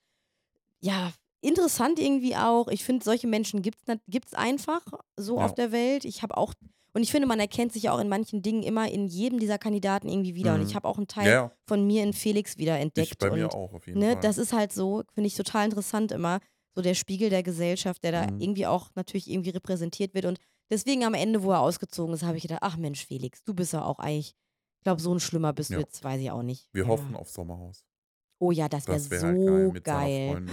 ja, 0.81 1.13
interessant 1.41 1.99
irgendwie 1.99 2.37
auch. 2.37 2.69
Ich 2.69 2.85
finde, 2.85 3.05
solche 3.05 3.27
Menschen 3.27 3.63
gibt 3.63 3.79
es 4.27 4.35
einfach 4.35 4.83
so 5.17 5.39
Ja. 5.39 5.45
auf 5.45 5.55
der 5.55 5.73
Welt. 5.73 6.05
Ich 6.05 6.23
habe 6.23 6.37
auch, 6.37 6.55
und 6.95 7.03
ich 7.03 7.11
finde, 7.13 7.29
man 7.29 7.39
erkennt 7.41 7.73
sich 7.73 7.85
ja 7.85 7.93
auch 7.93 8.01
in 8.01 8.09
manchen 8.09 8.43
Dingen 8.43 8.63
immer 8.63 8.91
in 8.91 9.07
jedem 9.07 9.39
dieser 9.39 9.59
Kandidaten 9.59 10.09
irgendwie 10.09 10.35
wieder. 10.35 10.55
Und 10.55 10.61
Mhm. 10.63 10.67
ich 10.67 10.75
habe 10.75 10.89
auch 10.89 10.97
einen 10.99 11.07
Teil 11.09 11.29
Ja, 11.29 11.53
von 11.67 11.87
mir 11.87 12.03
in 12.03 12.13
Felix 12.13 12.57
wieder 12.59 12.79
entdeckt. 12.79 13.13
ich 13.13 13.19
bei 13.19 13.31
mir 13.31 13.45
und 13.45 13.55
auch 13.55 13.73
auf 13.75 13.87
jeden 13.87 13.99
ne, 14.01 14.13
Fall. 14.13 14.21
das 14.23 14.39
ist 14.39 14.53
halt 14.53 14.73
so, 14.73 15.03
finde 15.15 15.27
ich 15.29 15.35
total 15.35 15.67
interessant 15.67 16.13
immer. 16.13 16.41
So 16.75 16.83
der 16.83 16.95
Spiegel 16.95 17.29
der 17.31 17.43
Gesellschaft, 17.43 18.03
der 18.05 18.13
da 18.13 18.27
Mhm. 18.31 18.41
irgendwie 18.41 18.67
auch 18.67 18.91
natürlich 18.95 19.29
irgendwie 19.31 19.51
repräsentiert 19.51 20.15
wird. 20.15 20.25
Und 20.27 20.39
deswegen 20.71 21.05
am 21.05 21.15
Ende, 21.15 21.43
wo 21.43 21.51
er 21.53 21.61
ausgezogen 21.61 22.15
ist, 22.15 22.23
habe 22.23 22.37
ich 22.37 22.43
gedacht, 22.43 22.61
ach 22.63 22.77
Mensch, 22.77 23.05
Felix, 23.07 23.43
du 23.45 23.55
bist 23.55 23.73
ja 23.73 23.85
auch 23.85 23.99
eigentlich, 23.99 24.35
ich 24.79 24.83
glaube, 24.85 25.01
so 25.01 25.13
ein 25.13 25.19
Schlimmer 25.21 25.53
bist 25.53 25.71
du 25.71 25.75
Ja. 25.75 25.81
jetzt, 25.81 26.03
weiß 26.05 26.21
ich 26.21 26.31
auch 26.31 26.43
nicht. 26.43 26.69
Wir 26.73 26.85
ja. 26.85 26.89
hoffen 26.89 27.17
auf 27.17 27.31
Sommerhaus. 27.31 27.85
Oh 28.41 28.53
ja, 28.53 28.69
das 28.69 28.87
wäre 28.87 28.97
Das 28.99 29.11
wäre 29.11 29.21
so 29.21 29.27
halt 29.27 29.85
geil 29.85 30.37
geil. 30.37 30.47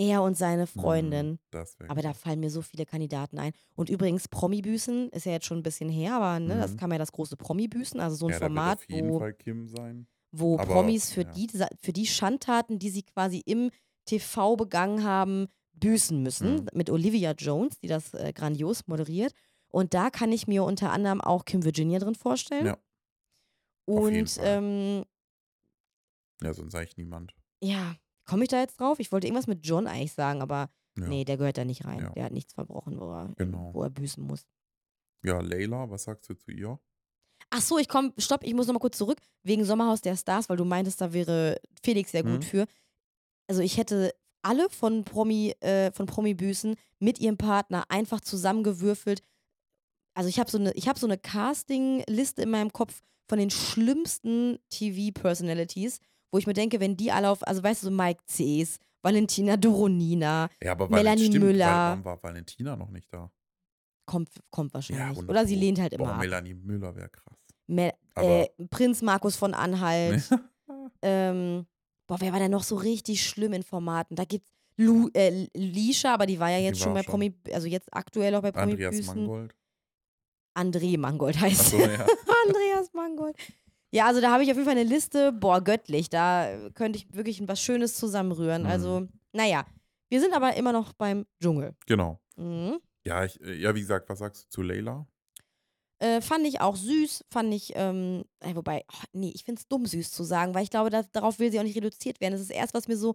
Er 0.00 0.22
und 0.22 0.34
seine 0.36 0.62
Mhm, 0.62 0.66
Freundin. 0.80 1.38
das 1.50 1.78
wäre 1.78 1.90
Aber 1.90 2.00
da 2.02 2.14
fallen 2.14 2.40
mir 2.40 2.50
so 2.50 2.62
viele 2.62 2.86
Kandidaten 2.86 3.38
ein. 3.38 3.52
Und 3.74 3.90
übrigens, 3.90 4.28
Promi-Büßen 4.28 5.10
ist 5.10 5.26
ja 5.26 5.32
jetzt 5.32 5.46
schon 5.46 5.58
ein 5.58 5.62
bisschen 5.62 5.90
her, 5.90 6.14
aber 6.14 6.40
ne, 6.40 6.58
das 6.58 6.72
Mhm. 6.72 6.76
kam 6.78 6.92
ja 6.92 6.98
das 6.98 7.12
große 7.12 7.36
Promi-Büßen, 7.36 8.00
also 8.00 8.16
so 8.16 8.26
ein 8.26 8.32
Ja, 8.32 8.38
Format, 8.38 8.78
auf 8.78 8.88
jeden 8.88 9.10
wo, 9.10 9.18
Fall 9.18 9.34
Kim 9.34 9.68
sein. 9.68 10.06
wo 10.32 10.56
Aber 10.58 10.66
Promis 10.66 11.12
für 11.12 11.24
ja. 11.24 11.32
die, 11.32 11.48
für 11.82 11.92
die 11.92 12.06
Schandtaten, 12.06 12.78
die 12.78 12.90
sie 12.90 13.02
quasi 13.02 13.42
im 13.44 13.70
TV 14.06 14.56
begangen 14.56 15.04
haben, 15.04 15.48
büßen 15.74 16.22
müssen. 16.22 16.56
Mhm. 16.56 16.66
Mit 16.72 16.88
Olivia 16.90 17.32
Jones, 17.32 17.78
die 17.80 17.88
das 17.88 18.14
äh, 18.14 18.32
grandios 18.32 18.86
moderiert. 18.86 19.32
Und 19.68 19.92
da 19.94 20.10
kann 20.10 20.32
ich 20.32 20.46
mir 20.46 20.64
unter 20.64 20.92
anderem 20.92 21.20
auch 21.20 21.44
Kim 21.44 21.64
Virginia 21.64 21.98
drin 21.98 22.14
vorstellen. 22.14 22.66
Ja, 22.66 22.78
Und 23.86 24.38
ähm, 24.42 25.04
Ja, 26.42 26.52
sonst 26.54 26.74
eigentlich 26.74 26.96
niemand. 26.96 27.34
ja, 27.62 27.96
komme 28.30 28.44
ich 28.44 28.48
da 28.48 28.60
jetzt 28.60 28.78
drauf? 28.80 28.98
Ich 29.00 29.10
wollte 29.12 29.26
irgendwas 29.26 29.46
mit 29.46 29.66
John 29.66 29.86
eigentlich 29.86 30.12
sagen, 30.12 30.40
aber 30.42 30.70
Ja, 30.96 31.06
nee, 31.08 31.24
der 31.24 31.36
gehört 31.36 31.58
da 31.58 31.64
nicht 31.64 31.84
rein. 31.84 32.00
Ja. 32.00 32.10
Der 32.10 32.24
hat 32.24 32.32
nichts 32.32 32.52
verbrochen, 32.54 32.98
wo 33.00 33.10
er, 33.12 33.32
Genau. 33.36 33.70
wo 33.74 33.82
er 33.82 33.90
büßen 33.90 34.22
muss. 34.24 34.46
ja 35.22 35.40
Layla, 35.40 35.90
was 35.90 36.04
sagst 36.04 36.28
du 36.30 36.34
zu 36.34 36.50
ihr? 36.50 36.78
Ach 37.50 37.60
so, 37.60 37.78
ich 37.78 37.88
komme, 37.88 38.12
stopp, 38.18 38.42
ich 38.44 38.54
muss 38.54 38.66
nochmal 38.66 38.80
kurz 38.80 38.96
zurück, 38.98 39.18
wegen 39.42 39.64
Sommerhaus 39.64 40.00
der 40.00 40.16
Stars, 40.16 40.48
weil 40.48 40.56
du 40.56 40.64
meintest, 40.64 41.00
da 41.00 41.12
wäre 41.12 41.60
Felix 41.82 42.12
sehr 42.12 42.22
gut 42.22 42.38
Mhm. 42.40 42.42
für. 42.42 42.66
Also 43.48 43.60
ich 43.62 43.76
hätte 43.76 44.14
alle 44.42 44.70
von 44.70 45.04
Promi, 45.04 45.50
äh, 45.60 45.90
von 45.92 46.06
Promi-Büßen 46.06 46.76
mit 47.00 47.18
ihrem 47.18 47.36
Partner 47.36 47.84
einfach 47.90 48.20
zusammengewürfelt. 48.20 49.22
Also 50.14 50.28
ich 50.28 50.38
habe 50.38 50.50
so 50.50 50.58
eine, 50.58 50.72
ich 50.72 50.88
habe 50.88 50.98
so 50.98 51.06
eine 51.06 51.18
Casting-Liste 51.18 52.42
in 52.42 52.50
meinem 52.50 52.72
Kopf 52.72 53.02
von 53.28 53.38
den 53.38 53.50
schlimmsten 53.50 54.58
TV-Personalities, 54.70 56.00
wo 56.30 56.38
ich 56.38 56.46
mir 56.46 56.52
denke, 56.54 56.80
wenn 56.80 56.96
die 56.96 57.10
alle 57.12 57.30
auf, 57.30 57.46
also 57.46 57.62
weißt 57.62 57.82
du, 57.82 57.86
so 57.88 57.90
Mike 57.92 58.22
Cs, 58.26 58.78
Valentina 59.02 59.56
Doronina, 59.56 60.48
Ja, 60.62 60.72
aber 60.72 60.88
Melanie 60.88 61.26
stimmt, 61.26 61.44
Müller. 61.44 61.66
Warum 61.66 62.04
war 62.04 62.22
Valentina 62.22 62.76
noch 62.76 62.90
nicht 62.90 63.12
da? 63.12 63.30
kommt, 64.10 64.28
kommt 64.50 64.74
wahrscheinlich. 64.74 65.04
100 65.04 65.30
Oder 65.30 65.46
sie 65.46 65.54
lehnt 65.54 65.80
halt 65.80 65.92
immer 65.92 66.04
Boah, 66.04 66.14
ab. 66.14 66.20
Melanie 66.20 66.54
Müller 66.54 66.94
wäre 66.94 67.08
krass. 67.08 67.38
Mel 67.66 67.92
äh, 68.16 68.48
Prinz 68.68 69.02
Markus 69.02 69.36
von 69.36 69.54
Anhalt. 69.54 70.22
Ähm, 71.02 71.66
boah, 72.06 72.20
wer 72.20 72.32
war 72.32 72.38
denn 72.38 72.50
noch 72.50 72.62
so 72.62 72.76
richtig 72.76 73.26
schlimm 73.26 73.54
in 73.54 73.62
Formaten? 73.62 74.14
Da 74.16 74.24
gibt's 74.24 74.48
Lu, 74.76 75.08
äh, 75.14 75.46
Lisha, 75.54 76.14
aber 76.14 76.26
die 76.26 76.38
war 76.38 76.50
ja 76.50 76.58
jetzt 76.58 76.78
schon 76.78 76.94
war 76.94 77.02
bei 77.02 77.08
Promi, 77.08 77.34
also 77.52 77.66
jetzt 77.66 77.88
aktuell 77.92 78.34
auch 78.34 78.42
bei 78.42 78.52
Promi 78.52 78.72
Andreas 78.72 78.96
Büßen. 78.96 79.16
Mangold. 79.16 79.54
André 80.54 80.98
Mangold 80.98 81.40
heißt 81.40 81.74
er. 81.74 81.92
ja. 81.92 82.06
Andreas 82.46 82.92
Mangold. 82.92 83.36
Ja, 83.92 84.06
also 84.06 84.20
da 84.20 84.30
habe 84.30 84.44
ich 84.44 84.50
auf 84.50 84.56
jeden 84.56 84.68
Fall 84.68 84.78
eine 84.78 84.88
Liste, 84.88 85.32
boah, 85.32 85.60
göttlich. 85.60 86.10
Da 86.10 86.70
könnte 86.74 86.98
ich 86.98 87.12
wirklich 87.12 87.46
was 87.48 87.60
Schönes 87.60 87.96
zusammenrühren. 87.96 88.62
Mhm. 88.62 88.68
Also, 88.68 89.08
naja. 89.32 89.66
Wir 90.08 90.20
sind 90.20 90.34
aber 90.34 90.54
immer 90.54 90.72
noch 90.72 90.92
beim 90.92 91.26
Dschungel. 91.40 91.74
Genau. 91.86 92.20
Mhm. 92.36 92.80
Ja, 93.04 93.24
ich, 93.24 93.40
äh, 93.40 93.54
ja, 93.54 93.74
wie 93.74 93.80
gesagt, 93.80 94.08
was 94.08 94.18
sagst 94.18 94.44
du 94.44 94.48
zu 94.48 94.62
Layla? 94.62 95.06
Äh, 96.00 96.20
fand 96.20 96.46
ich 96.46 96.60
auch 96.60 96.76
süß, 96.76 97.24
fand 97.30 97.52
ich, 97.52 97.72
ähm, 97.74 98.24
äh, 98.40 98.54
wobei, 98.54 98.84
oh, 98.90 99.04
nee, 99.12 99.32
ich 99.34 99.44
finde 99.44 99.60
es 99.60 99.68
dumm 99.68 99.86
süß 99.86 100.10
zu 100.10 100.24
sagen, 100.24 100.54
weil 100.54 100.62
ich 100.62 100.70
glaube, 100.70 100.88
da, 100.90 101.02
darauf 101.02 101.38
will 101.38 101.50
sie 101.50 101.60
auch 101.60 101.64
nicht 101.64 101.76
reduziert 101.76 102.20
werden. 102.20 102.32
Das 102.32 102.40
ist 102.40 102.50
erst, 102.50 102.74
was 102.74 102.88
mir 102.88 102.96
so 102.96 103.14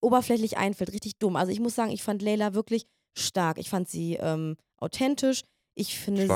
oberflächlich 0.00 0.56
einfällt, 0.56 0.92
richtig 0.92 1.18
dumm. 1.18 1.36
Also 1.36 1.52
ich 1.52 1.60
muss 1.60 1.74
sagen, 1.74 1.90
ich 1.90 2.02
fand 2.02 2.22
Leila 2.22 2.54
wirklich 2.54 2.86
stark. 3.16 3.58
Ich 3.58 3.68
fand 3.68 3.88
sie 3.88 4.14
ähm, 4.14 4.56
authentisch. 4.78 5.42
Ich 5.74 5.98
finde 5.98 6.22
sie 6.22 6.26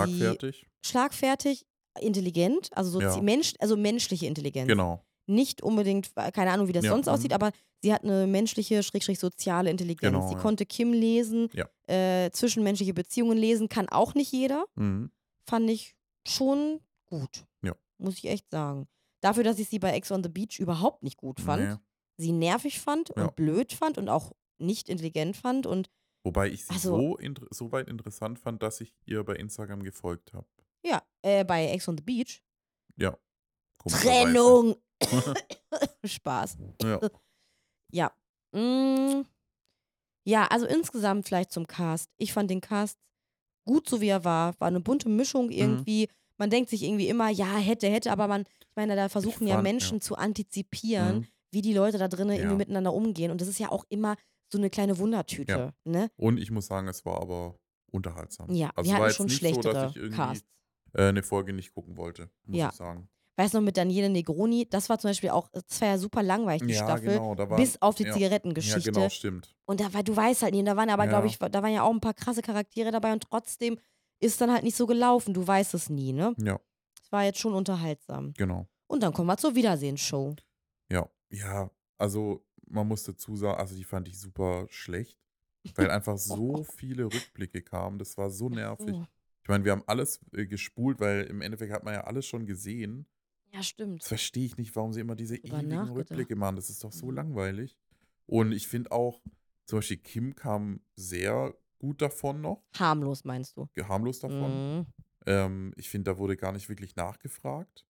Schlagfertig? 0.85 1.67
Intelligent, 2.01 2.69
also 2.77 2.91
so 2.91 3.01
Ja. 3.01 3.21
Mensch, 3.21 3.55
also 3.59 3.77
menschliche 3.77 4.27
Intelligenz. 4.27 4.69
Genau. 4.69 5.05
Nicht 5.27 5.63
unbedingt, 5.63 6.11
äh, 6.17 6.31
keine 6.33 6.51
Ahnung, 6.53 6.69
wie 6.69 6.73
das 6.73 6.85
Ja, 6.85 6.91
sonst 6.91 7.07
mhm. 7.07 7.13
aussieht, 7.13 7.33
aber 7.33 7.53
sie 7.83 7.93
hat 7.93 8.03
eine 8.05 8.27
menschliche, 8.27 8.83
schrägstrich 8.83 9.19
soziale 9.19 9.71
Intelligenz. 9.71 10.13
Genau, 10.13 10.29
sie 10.29 10.35
ja. 10.35 10.41
konnte 10.41 10.67
Kim 10.67 10.93
lesen, 10.93 11.49
äh, 11.87 12.31
zwischenmenschliche 12.33 12.95
Beziehungen 12.95 13.39
lesen, 13.39 13.69
kann 13.69 13.89
auch 13.89 14.15
nicht 14.15 14.33
jeder 14.33 14.65
Mhm. 14.75 15.11
fand 15.47 15.71
ich 15.71 15.95
schon 16.27 16.81
gut. 17.07 17.45
Ja. 17.63 17.75
Muss 17.99 18.19
ich 18.19 18.27
echt 18.27 18.51
sagen. 18.51 18.87
Dafür, 19.21 19.45
dass 19.45 19.59
ich 19.59 19.69
sie 19.69 19.79
bei 19.79 19.93
Ex 19.93 20.11
on 20.11 20.23
the 20.23 20.29
Beach 20.31 20.59
überhaupt 20.59 21.03
nicht 21.03 21.17
gut 21.17 21.41
fand, 21.41 21.63
Nee. 21.69 21.77
sie 22.17 22.33
nervig 22.33 22.81
fand 22.81 23.11
und 23.11 23.37
blöd 23.37 23.73
fand 23.73 23.99
und 23.99 24.09
auch 24.09 24.33
nicht 24.59 24.89
intelligent 24.89 25.37
fand 25.37 25.67
und 25.67 25.91
Wobei 26.23 26.49
ich 26.51 26.65
sie 26.67 26.71
Also- 26.75 27.17
so, 27.19 27.19
so 27.51 27.73
weit 27.73 27.89
interessant 27.89 28.39
fand, 28.39 28.63
dass 28.63 28.81
ich 28.83 28.93
ihr 29.07 29.25
bei 29.25 29.37
Instagram 29.37 29.83
gefolgt 29.83 30.35
habe. 30.35 30.47
Ja, 30.85 31.03
äh, 31.23 31.45
bei 31.45 31.67
Ex 31.69 31.89
on 31.89 31.97
the 31.99 32.03
Beach. 32.05 32.43
Ja. 32.97 33.17
Trennung! 33.89 34.77
Spaß. 36.05 36.59
Ja. 36.83 37.01
Ja. 37.93 38.13
Mm, 38.53 39.23
ja, 40.25 40.47
also 40.47 40.65
insgesamt 40.67 41.27
vielleicht 41.27 41.51
zum 41.51 41.67
Cast. 41.67 42.09
Ich 42.19 42.33
fand 42.33 42.49
den 42.49 42.61
Cast 42.61 43.01
gut, 43.67 43.89
so 43.89 44.01
wie 44.01 44.07
er 44.07 44.23
war. 44.25 44.55
War 44.61 44.69
eine 44.69 44.79
bunte 44.79 45.09
Mhm. 45.09 45.17
Mischung 45.17 45.51
irgendwie. 45.51 46.09
Man 46.39 46.51
denkt 46.51 46.71
sich 46.71 46.85
irgendwie 46.85 47.09
immer, 47.09 47.31
ja, 47.31 47.57
hätte, 47.57 47.89
hätte, 47.89 48.13
aber 48.13 48.29
man, 48.29 48.43
ich 48.43 48.77
meine, 48.77 48.95
da 48.95 49.09
versuchen 49.09 49.49
ja 49.49 49.55
fand, 49.57 49.67
ja. 49.67 49.73
Menschen 49.73 50.01
zu 50.01 50.15
antizipieren, 50.15 51.17
Mhm. 51.19 51.27
wie 51.51 51.63
die 51.63 51.75
Leute 51.75 51.99
da 51.99 52.07
drinnen 52.07 52.31
irgendwie 52.37 52.53
Ja. 52.53 52.59
miteinander 52.59 52.95
umgehen. 52.95 53.33
Und 53.33 53.41
das 53.41 53.49
ist 53.49 53.59
ja 53.59 53.73
auch 53.73 53.85
immer 53.89 54.15
so 54.53 54.59
eine 54.59 54.71
kleine 54.71 54.97
Wundertüte. 54.99 55.75
Ne? 55.85 56.13
Und 56.17 56.39
ich 56.39 56.53
muss 56.53 56.67
sagen, 56.67 56.87
es 56.87 57.05
war 57.05 57.21
aber 57.21 57.57
unterhaltsam. 57.91 58.53
Ja, 58.53 58.71
also 58.77 58.89
wir 58.89 58.99
hatten 58.99 59.15
schon 59.15 59.29
schlechtere 59.31 59.91
so, 59.91 59.99
irgendwie 59.99 60.17
Casts. 60.17 60.47
Äh, 60.95 61.05
eine 61.09 61.23
Folge 61.23 61.53
nicht 61.53 61.73
gucken 61.75 61.97
wollte, 61.97 62.31
muss 62.45 62.57
Ja. 62.59 62.69
ich 62.71 62.75
sagen. 62.77 63.09
Weißt 63.37 63.55
du 63.55 63.59
noch, 63.59 63.65
mit 63.65 63.77
Daniele 63.77 64.11
Negroni, 64.11 64.69
das 64.69 64.89
war 64.91 64.99
zum 64.99 65.11
Beispiel 65.11 65.31
auch, 65.31 65.49
das 65.49 65.81
war 65.81 65.89
ja 65.89 65.99
super 65.99 66.23
langweilig, 66.23 66.63
die 66.67 66.75
ja, 66.75 66.85
Staffel. 66.85 67.09
genau. 67.09 67.35
Da 67.35 67.49
war, 67.49 67.57
Bis 67.57 67.81
auf 67.81 67.95
die 67.95 68.03
ja, 68.05 68.13
Zigarettengeschichte. 68.13 68.91
Ja, 68.91 68.93
genau, 68.93 69.09
stimmt. 69.09 69.57
Und 69.65 69.81
da 69.81 69.93
war, 69.95 70.03
du 70.03 70.15
weißt 70.15 70.43
halt 70.43 70.53
nicht, 70.53 70.67
da 70.67 70.77
waren 70.77 70.91
aber, 70.91 71.07
glaube 71.07 71.27
Ja. 71.27 71.33
ich, 71.33 71.39
da 71.39 71.63
waren 71.63 71.73
ja 71.73 71.83
auch 71.83 71.91
ein 71.93 72.01
paar 72.01 72.13
krasse 72.13 72.43
Charaktere 72.43 72.91
dabei 72.91 73.13
und 73.13 73.23
trotzdem 73.23 73.79
ist 74.19 74.41
dann 74.43 74.53
halt 74.53 74.63
nicht 74.65 74.77
so 74.77 74.87
gelaufen. 74.87 75.33
Du 75.33 75.47
weißt 75.47 75.73
es 75.73 75.89
nie, 75.89 76.13
ne? 76.13 76.35
Ja, 76.39 76.61
Es 77.03 77.11
war 77.11 77.25
jetzt 77.25 77.39
schon 77.39 77.55
unterhaltsam. 77.55 78.35
genau. 78.37 78.67
Und 78.89 79.03
dann 79.03 79.13
kommen 79.15 79.29
wir 79.29 79.37
zur 79.39 79.55
Wiedersehensshow. 79.55 80.35
Ja, 80.91 81.09
ja, 81.31 81.71
also 81.97 82.45
man 82.67 82.87
muss 82.89 83.05
dazu 83.05 83.37
sagen, 83.37 83.59
also 83.59 83.75
die 83.75 83.85
fand 83.85 84.07
ich 84.09 84.19
super 84.21 84.67
schlecht, 84.69 85.17
weil 85.77 85.91
einfach 85.91 86.19
so 86.19 86.65
viele 86.77 87.05
Rückblicke 87.05 87.63
kamen. 87.63 87.99
Das 87.99 88.19
war 88.19 88.31
so 88.31 88.49
nervig. 88.51 88.95
Oh, 88.97 89.05
meine, 89.51 89.65
wir 89.65 89.73
haben 89.73 89.85
alles 89.87 90.21
äh, 90.33 90.47
gespult, 90.47 91.01
weil 91.01 91.25
im 91.25 91.41
Endeffekt 91.43 91.73
hat 91.73 91.85
man 91.85 91.95
ja 91.95 92.05
alles 92.05 92.27
schon 92.27 92.47
gesehen. 92.47 93.07
ja, 93.53 93.63
stimmt. 93.63 94.01
Das 94.03 94.09
verstehe 94.09 94.45
ich 94.47 94.57
nicht, 94.57 94.75
warum 94.77 94.93
sie 94.93 95.01
immer 95.01 95.17
diese 95.17 95.39
Drüber 95.39 95.59
ewigen. 95.59 95.89
Rückblicke 95.91 96.37
machen. 96.37 96.57
Das 96.57 96.71
ist 96.71 96.83
doch 96.85 96.93
so 96.93 97.07
Mhm. 97.11 97.17
langweilig. 97.17 97.77
Und 98.27 98.53
ich 98.53 98.67
finde 98.69 98.93
auch, 98.93 99.21
zum 99.67 99.79
Beispiel 99.79 99.97
Kim 99.99 100.35
kam 100.35 100.81
sehr 100.97 101.55
gut 101.79 102.01
davon 102.03 102.41
noch, 102.41 102.63
Harmlos, 102.79 103.25
meinst 103.25 103.57
du? 103.57 103.69
harmlos 103.83 104.21
davon. 104.21 104.79
Mhm. 104.79 104.87
Ähm, 105.27 105.73
ich 105.77 105.89
finde, 105.91 106.11
da 106.13 106.19
wurde 106.19 106.37
gar 106.37 106.53
nicht 106.53 106.69
wirklich 106.69 106.97
nachgefragt. 106.97 107.85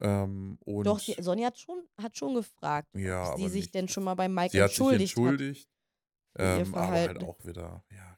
Ähm, 0.00 0.58
und 0.64 0.84
Doch, 0.84 1.00
die, 1.00 1.14
Sonja 1.20 1.46
hat 1.48 1.58
schon, 1.58 1.82
hat 2.00 2.16
schon 2.16 2.34
gefragt, 2.34 2.88
Ja, 2.94 3.32
ob 3.32 3.38
sie 3.38 3.48
sich 3.48 3.64
nicht- 3.64 3.74
denn 3.74 3.88
schon 3.88 4.04
mal 4.04 4.14
bei 4.14 4.28
Mike 4.28 4.52
sie 4.52 4.62
hat 4.62 4.70
sich 4.70 4.78
entschuldigt 4.78 5.16
hat. 5.16 5.24
entschuldigt. 5.24 5.70
Ähm, 6.36 6.74
aber 6.74 6.88
halt 6.92 7.22
auch 7.22 7.44
wieder, 7.44 7.84
ja. 7.90 8.17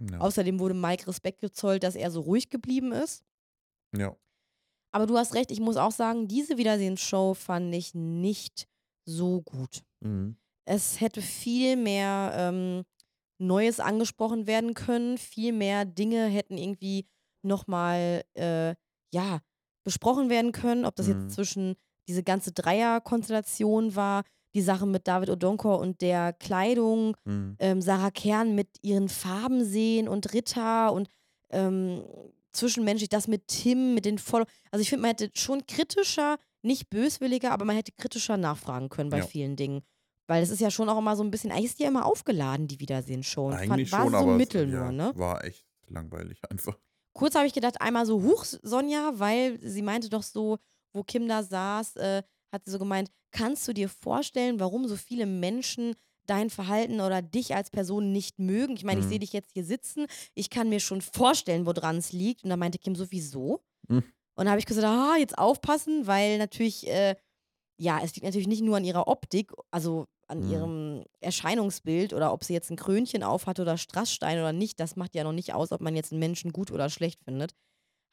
Ja. 0.00 0.20
Außerdem 0.20 0.58
wurde 0.60 0.74
Mike 0.74 1.06
Respekt 1.06 1.40
gezollt, 1.40 1.82
dass 1.82 1.94
er 1.96 2.10
so 2.10 2.20
ruhig 2.20 2.50
geblieben 2.50 2.92
ist. 2.92 3.24
ja. 3.92 4.16
Aber 4.90 5.06
du 5.06 5.16
hast 5.18 5.34
recht, 5.34 5.50
ich 5.50 5.60
muss 5.60 5.76
auch 5.76 5.92
sagen, 5.92 6.28
diese 6.28 6.56
Wiedersehensshow 6.56 7.34
fand 7.34 7.74
ich 7.74 7.94
nicht 7.94 8.66
so 9.06 9.42
gut. 9.42 9.82
Mhm. 10.00 10.36
Es 10.66 11.00
hätte 11.00 11.22
viel 11.22 11.76
mehr 11.76 12.32
ähm, 12.34 12.84
Neues 13.38 13.80
angesprochen 13.80 14.46
werden 14.46 14.74
können, 14.74 15.18
viel 15.18 15.52
mehr 15.52 15.84
Dinge 15.84 16.26
hätten 16.26 16.58
irgendwie 16.58 17.06
nochmal, 17.42 18.24
äh, 18.34 18.74
ja, 19.12 19.40
besprochen 19.84 20.28
werden 20.30 20.52
können, 20.52 20.84
ob 20.84 20.96
das 20.96 21.06
Mhm. 21.06 21.12
jetzt 21.14 21.34
zwischen 21.34 21.76
diese 22.08 22.22
ganze 22.22 22.52
Dreierkonstellation 22.52 23.94
war, 23.96 24.24
die 24.58 24.62
Sache 24.64 24.86
mit 24.86 25.06
David 25.08 25.30
Odonkor 25.30 25.78
und 25.78 26.00
der 26.00 26.32
Kleidung, 26.32 27.16
Mhm. 27.24 27.56
ähm, 27.58 27.80
Sarah 27.82 28.10
Kern 28.10 28.54
mit 28.54 28.68
ihren 28.82 29.08
Farben 29.08 29.64
sehen 29.64 30.08
und 30.08 30.32
Ritter 30.34 30.92
und 30.92 31.08
ähm, 31.50 32.02
zwischenmenschlich 32.52 33.08
das 33.08 33.28
mit 33.28 33.46
Tim, 33.48 33.94
mit 33.94 34.04
den 34.04 34.18
Follow. 34.18 34.46
Also 34.70 34.82
ich 34.82 34.88
finde, 34.90 35.02
man 35.02 35.10
hätte 35.10 35.30
schon 35.34 35.66
kritischer, 35.66 36.38
nicht 36.62 36.90
böswilliger, 36.90 37.52
aber 37.52 37.64
man 37.64 37.76
hätte 37.76 37.92
kritischer 37.92 38.36
nachfragen 38.36 38.88
können 38.88 39.10
bei 39.10 39.18
Ja. 39.18 39.24
vielen 39.26 39.56
Dingen. 39.56 39.82
Weil 40.26 40.42
es 40.42 40.50
ist 40.50 40.60
ja 40.60 40.70
schon 40.70 40.88
auch 40.88 40.98
immer 40.98 41.16
so 41.16 41.22
ein 41.22 41.30
bisschen, 41.30 41.50
eigentlich 41.50 41.66
ist 41.66 41.78
die 41.78 41.84
ja 41.84 41.88
immer 41.88 42.04
aufgeladen, 42.04 42.66
die 42.68 42.80
Wiedersehen-Show. 42.80 43.46
Und 43.46 43.52
fand, 43.54 43.70
Eigentlich 43.72 43.92
war 43.92 44.02
schon, 44.02 44.10
so 44.12 44.16
aber 44.18 44.34
Mittel 44.36 44.66
es, 44.66 44.72
ja, 44.74 44.82
nur, 44.82 44.92
ne? 44.92 45.12
war 45.14 45.42
echt 45.44 45.64
langweilig 45.86 46.40
einfach. 46.50 46.76
Kurz 47.14 47.34
habe 47.34 47.46
ich 47.46 47.54
gedacht, 47.54 47.80
einmal 47.80 48.04
so, 48.06 48.22
huch, 48.22 48.44
Sonja, 48.44 49.12
weil 49.14 49.58
sie 49.62 49.82
meinte 49.82 50.08
doch 50.10 50.22
so, 50.22 50.58
wo 50.92 51.02
Kim 51.02 51.26
da 51.28 51.42
saß, 51.42 51.96
äh, 51.96 52.22
hat 52.52 52.64
sie 52.64 52.70
so 52.72 52.78
gemeint, 52.78 53.10
kannst 53.30 53.66
du 53.68 53.72
dir 53.72 53.88
vorstellen, 53.88 54.60
warum 54.60 54.88
so 54.88 54.96
viele 54.96 55.26
Menschen 55.26 55.94
dein 56.26 56.50
Verhalten 56.50 57.00
oder 57.00 57.22
dich 57.22 57.54
als 57.54 57.70
Person 57.70 58.12
nicht 58.12 58.38
mögen? 58.38 58.76
Ich 58.76 58.84
meine, 58.84 59.00
ich 59.00 59.06
Mhm. 59.06 59.08
sehe 59.08 59.18
dich 59.18 59.32
jetzt 59.32 59.52
hier 59.52 59.64
sitzen, 59.64 60.06
ich 60.34 60.50
kann 60.50 60.68
mir 60.68 60.80
schon 60.80 61.00
vorstellen, 61.02 61.66
woran 61.66 61.96
es 61.98 62.12
liegt. 62.12 62.44
Und 62.44 62.50
da 62.50 62.56
meinte 62.56 62.78
Kim 62.78 62.94
sowieso. 62.96 63.62
Mhm. 63.88 64.00
Und 64.36 64.44
da 64.46 64.50
habe 64.52 64.60
ich 64.60 64.66
gesagt, 64.66 64.86
ah, 64.86 65.16
jetzt 65.18 65.36
aufpassen, 65.38 66.06
weil 66.06 66.38
natürlich, 66.38 66.86
äh, 66.88 67.16
ja, 67.78 68.00
es 68.02 68.14
liegt 68.14 68.24
natürlich 68.24 68.48
nicht 68.48 68.62
nur 68.62 68.76
an 68.76 68.84
ihrer 68.84 69.08
Optik, 69.08 69.52
also 69.70 70.06
an 70.28 70.42
Mhm. 70.42 70.42
ihrem 70.42 71.04
Erscheinungsbild 71.20 72.12
oder 72.14 72.32
ob 72.32 72.44
sie 72.44 72.54
jetzt 72.54 72.70
ein 72.70 72.76
Krönchen 72.76 73.22
aufhat 73.22 73.60
oder 73.60 73.78
Strassstein 73.78 74.38
oder 74.38 74.52
nicht, 74.52 74.80
das 74.80 74.96
macht 74.96 75.14
ja 75.14 75.24
noch 75.24 75.32
nicht 75.32 75.54
aus, 75.54 75.72
ob 75.72 75.80
man 75.80 75.96
jetzt 75.96 76.12
einen 76.12 76.20
Menschen 76.20 76.52
gut 76.52 76.70
oder 76.72 76.90
schlecht 76.90 77.22
findet. 77.24 77.54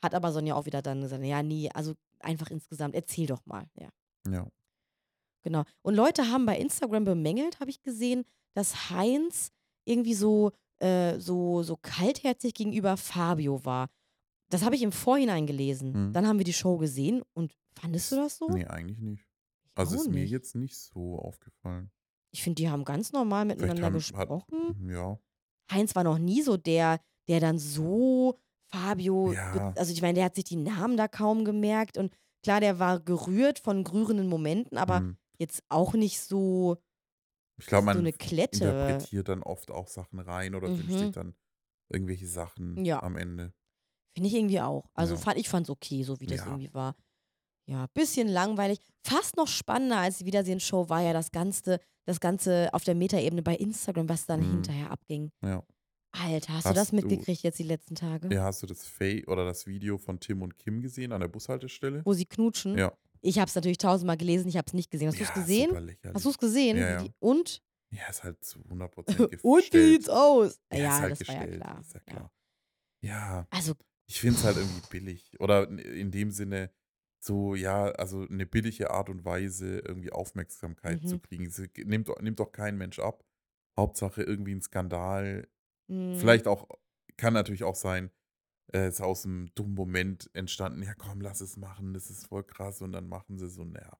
Hat 0.03 0.15
aber 0.15 0.31
Sonja 0.31 0.55
auch 0.55 0.65
wieder 0.65 0.81
dann 0.81 1.01
gesagt, 1.01 1.23
ja, 1.25 1.43
nee, 1.43 1.69
also 1.73 1.95
einfach 2.19 2.49
insgesamt, 2.51 2.95
erzähl 2.95 3.27
doch 3.27 3.45
mal. 3.45 3.67
Ja, 3.79 3.89
Ja. 4.29 4.47
genau. 5.43 5.63
Und 5.81 5.95
Leute 5.95 6.29
haben 6.31 6.45
bei 6.45 6.57
Instagram 6.57 7.03
bemängelt, 7.05 7.59
habe 7.59 7.69
ich 7.69 7.81
gesehen, 7.81 8.25
dass 8.53 8.89
Heinz 8.89 9.51
irgendwie 9.85 10.13
so, 10.13 10.51
äh, 10.79 11.19
so, 11.19 11.63
so 11.63 11.77
kaltherzig 11.77 12.53
gegenüber 12.53 12.97
Fabio 12.97 13.63
war. 13.65 13.89
Das 14.49 14.63
habe 14.63 14.75
ich 14.75 14.81
im 14.83 14.91
Vorhinein 14.91 15.47
gelesen. 15.47 16.07
Mhm. 16.09 16.13
Dann 16.13 16.27
haben 16.27 16.37
wir 16.37 16.45
die 16.45 16.53
Show 16.53 16.77
gesehen 16.77 17.23
und 17.33 17.55
fandest 17.79 18.11
du 18.11 18.15
das 18.17 18.37
so? 18.37 18.47
Nee, 18.49 18.65
eigentlich 18.65 18.99
nicht. 18.99 19.21
Ich 19.65 19.71
Also 19.77 19.95
ist 19.95 20.07
mir 20.07 20.21
nicht. 20.21 20.31
jetzt 20.31 20.55
nicht 20.55 20.77
so 20.77 21.19
aufgefallen. 21.19 21.91
Ich 22.31 22.43
finde, 22.43 22.61
die 22.61 22.69
haben 22.69 22.83
ganz 22.85 23.11
normal 23.11 23.45
miteinander 23.45 23.83
haben, 23.83 23.93
hat, 23.93 23.99
gesprochen. 23.99 24.89
ja, 24.89 25.17
Heinz 25.71 25.95
war 25.95 26.03
noch 26.03 26.19
nie 26.19 26.41
so 26.41 26.57
der, 26.57 26.99
der 27.27 27.39
dann 27.39 27.57
so 27.57 28.39
Fabio, 28.71 29.31
ja, 29.33 29.73
also 29.75 29.91
ich 29.93 30.01
meine, 30.01 30.15
der 30.15 30.25
hat 30.25 30.35
sich 30.35 30.43
die 30.43 30.57
Namen 30.57 30.97
da 30.97 31.07
kaum 31.07 31.45
gemerkt 31.45 31.97
und 31.97 32.13
klar, 32.45 32.59
der 32.61 32.79
war 32.79 32.99
gerührt 32.99 33.59
von 33.59 33.85
rührenden 33.85 34.27
Momenten, 34.27 34.77
aber 34.77 34.99
hm. 34.99 35.17
jetzt 35.37 35.63
auch 35.69 35.93
nicht 35.93 36.19
so, 36.21 36.77
ich 37.57 37.65
glaube, 37.65 37.81
so 37.81 37.85
man 37.87 37.97
eine 37.97 38.13
Klette. 38.13 38.65
interpretiert 38.65 39.27
dann 39.29 39.43
oft 39.43 39.71
auch 39.71 39.87
Sachen 39.87 40.19
rein 40.19 40.55
oder 40.55 40.67
wünscht 40.69 40.91
sich 40.99 41.07
Mhm. 41.09 41.11
dann 41.11 41.35
irgendwelche 41.89 42.27
Sachen 42.27 42.85
Ja. 42.85 43.01
am 43.03 43.15
Ende. 43.17 43.53
Finde 44.15 44.29
ich 44.29 44.35
irgendwie 44.35 44.61
auch. 44.61 44.89
Also 44.93 45.15
Ja. 45.15 45.19
fand, 45.21 45.37
ich 45.37 45.49
fand 45.49 45.65
es 45.65 45.69
okay, 45.71 46.03
so 46.03 46.19
wie 46.19 46.25
das 46.27 46.39
Ja. 46.39 46.45
irgendwie 46.45 46.73
war. 46.73 46.95
Ja, 47.67 47.87
bisschen 47.93 48.27
langweilig. 48.27 48.79
Fast 49.03 49.37
noch 49.37 49.47
spannender 49.47 49.97
als 49.97 50.19
die 50.19 50.25
Wiedersehen-Show 50.25 50.87
war 50.87 51.01
ja 51.01 51.13
das 51.13 51.31
Ganze, 51.31 51.79
das 52.05 52.19
Ganze 52.19 52.69
auf 52.73 52.83
der 52.83 52.93
Metaebene 52.95 53.41
bei 53.41 53.55
Instagram, 53.55 54.07
was 54.07 54.25
dann 54.27 54.39
Mhm. 54.41 54.51
hinterher 54.51 54.91
abging. 54.91 55.31
Ja. 55.43 55.63
Alter, 56.19 56.53
hast, 56.53 56.65
du 56.65 56.69
Hast 56.69 56.77
das 56.77 56.89
du- 56.89 56.95
mitgekriegt 56.95 57.43
jetzt 57.43 57.59
die 57.59 57.63
letzten 57.63 57.95
Tage? 57.95 58.33
ja, 58.33 58.43
hast 58.43 58.63
du 58.63 58.67
das 58.67 58.85
Fay 58.87 59.25
oder 59.25 59.45
das 59.45 59.65
Video 59.67 59.97
von 59.97 60.19
Tim 60.19 60.41
und 60.41 60.57
Kim 60.57 60.81
gesehen 60.81 61.11
an 61.11 61.21
der 61.21 61.27
Bushaltestelle? 61.27 62.01
Wo 62.05 62.13
sie 62.13 62.25
knutschen? 62.25 62.77
Ja. 62.77 62.93
Ich 63.21 63.39
habe 63.39 63.49
es 63.49 63.55
natürlich 63.55 63.77
tausendmal 63.79 64.17
gelesen, 64.17 64.47
ich 64.49 64.57
habe 64.57 64.65
es 64.67 64.73
nicht 64.73 64.91
gesehen. 64.91 65.07
Hast 65.09 65.19
du 65.19 65.23
es 65.23 65.29
ja, 65.29 65.35
gesehen? 65.35 65.97
Hast 66.13 66.25
du 66.25 66.29
es 66.29 66.37
gesehen? 66.37 66.77
Ja, 66.77 67.01
ja. 67.03 67.09
Und? 67.19 67.61
Ja, 67.91 68.07
ist 68.09 68.23
halt 68.23 68.43
zu 68.43 68.59
100% 68.59 69.05
gestellt. 69.29 69.43
Und 69.43 69.73
wie 69.73 69.91
sieht's 69.93 70.09
aus? 70.09 70.59
Ja, 70.71 70.77
Ja, 70.77 70.99
halt 70.99 71.11
das 71.19 71.27
war 71.27 71.35
ja 71.35 71.41
gestellt, 71.41 71.61
klar. 71.61 71.79
Ist 71.81 71.93
ja 71.93 71.99
Ja. 72.07 72.13
klar. 72.13 72.31
Ja, 73.01 73.47
Also, 73.49 73.73
ich 74.07 74.19
finde 74.19 74.37
es 74.37 74.43
halt 74.43 74.57
irgendwie 74.57 74.81
billig. 74.89 75.39
Oder 75.39 75.67
in- 75.69 76.11
dem 76.11 76.31
Sinne, 76.31 76.71
so, 77.19 77.55
ja, 77.55 77.85
also 77.85 78.27
eine 78.29 78.45
billige 78.45 78.91
Art 78.91 79.09
und 79.09 79.25
Weise, 79.25 79.79
irgendwie 79.79 80.11
Aufmerksamkeit 80.11 81.01
Mhm. 81.03 81.07
zu 81.07 81.19
kriegen. 81.19 81.49
Sie 81.49 81.67
nimmt, 81.83 82.07
doch- 82.09 82.19
nimmt 82.21 82.39
doch 82.39 82.51
kein 82.51 82.77
Mensch 82.77 82.99
ab. 82.99 83.23
Hauptsache 83.77 84.21
irgendwie 84.23 84.53
ein 84.53 84.61
Skandal. 84.61 85.47
Mh, 85.87 86.17
Vielleicht 86.19 86.47
auch, 86.47 86.67
kann 87.17 87.33
natürlich 87.33 87.63
auch 87.63 87.75
sein, 87.75 88.11
äh, 88.73 88.87
ist 88.89 89.01
aus 89.01 89.25
einem 89.25 89.49
dummen 89.55 89.75
Moment 89.75 90.29
entstanden, 90.33 90.81
ja 90.83 90.93
komm, 90.95 91.21
lass 91.21 91.41
es 91.41 91.57
machen, 91.57 91.93
das 91.93 92.09
ist 92.09 92.27
voll 92.27 92.43
krass 92.43 92.81
und 92.81 92.91
dann 92.91 93.07
machen 93.07 93.37
sie 93.37 93.45
es 93.45 93.57
und 93.57 93.73
ja. 93.75 93.97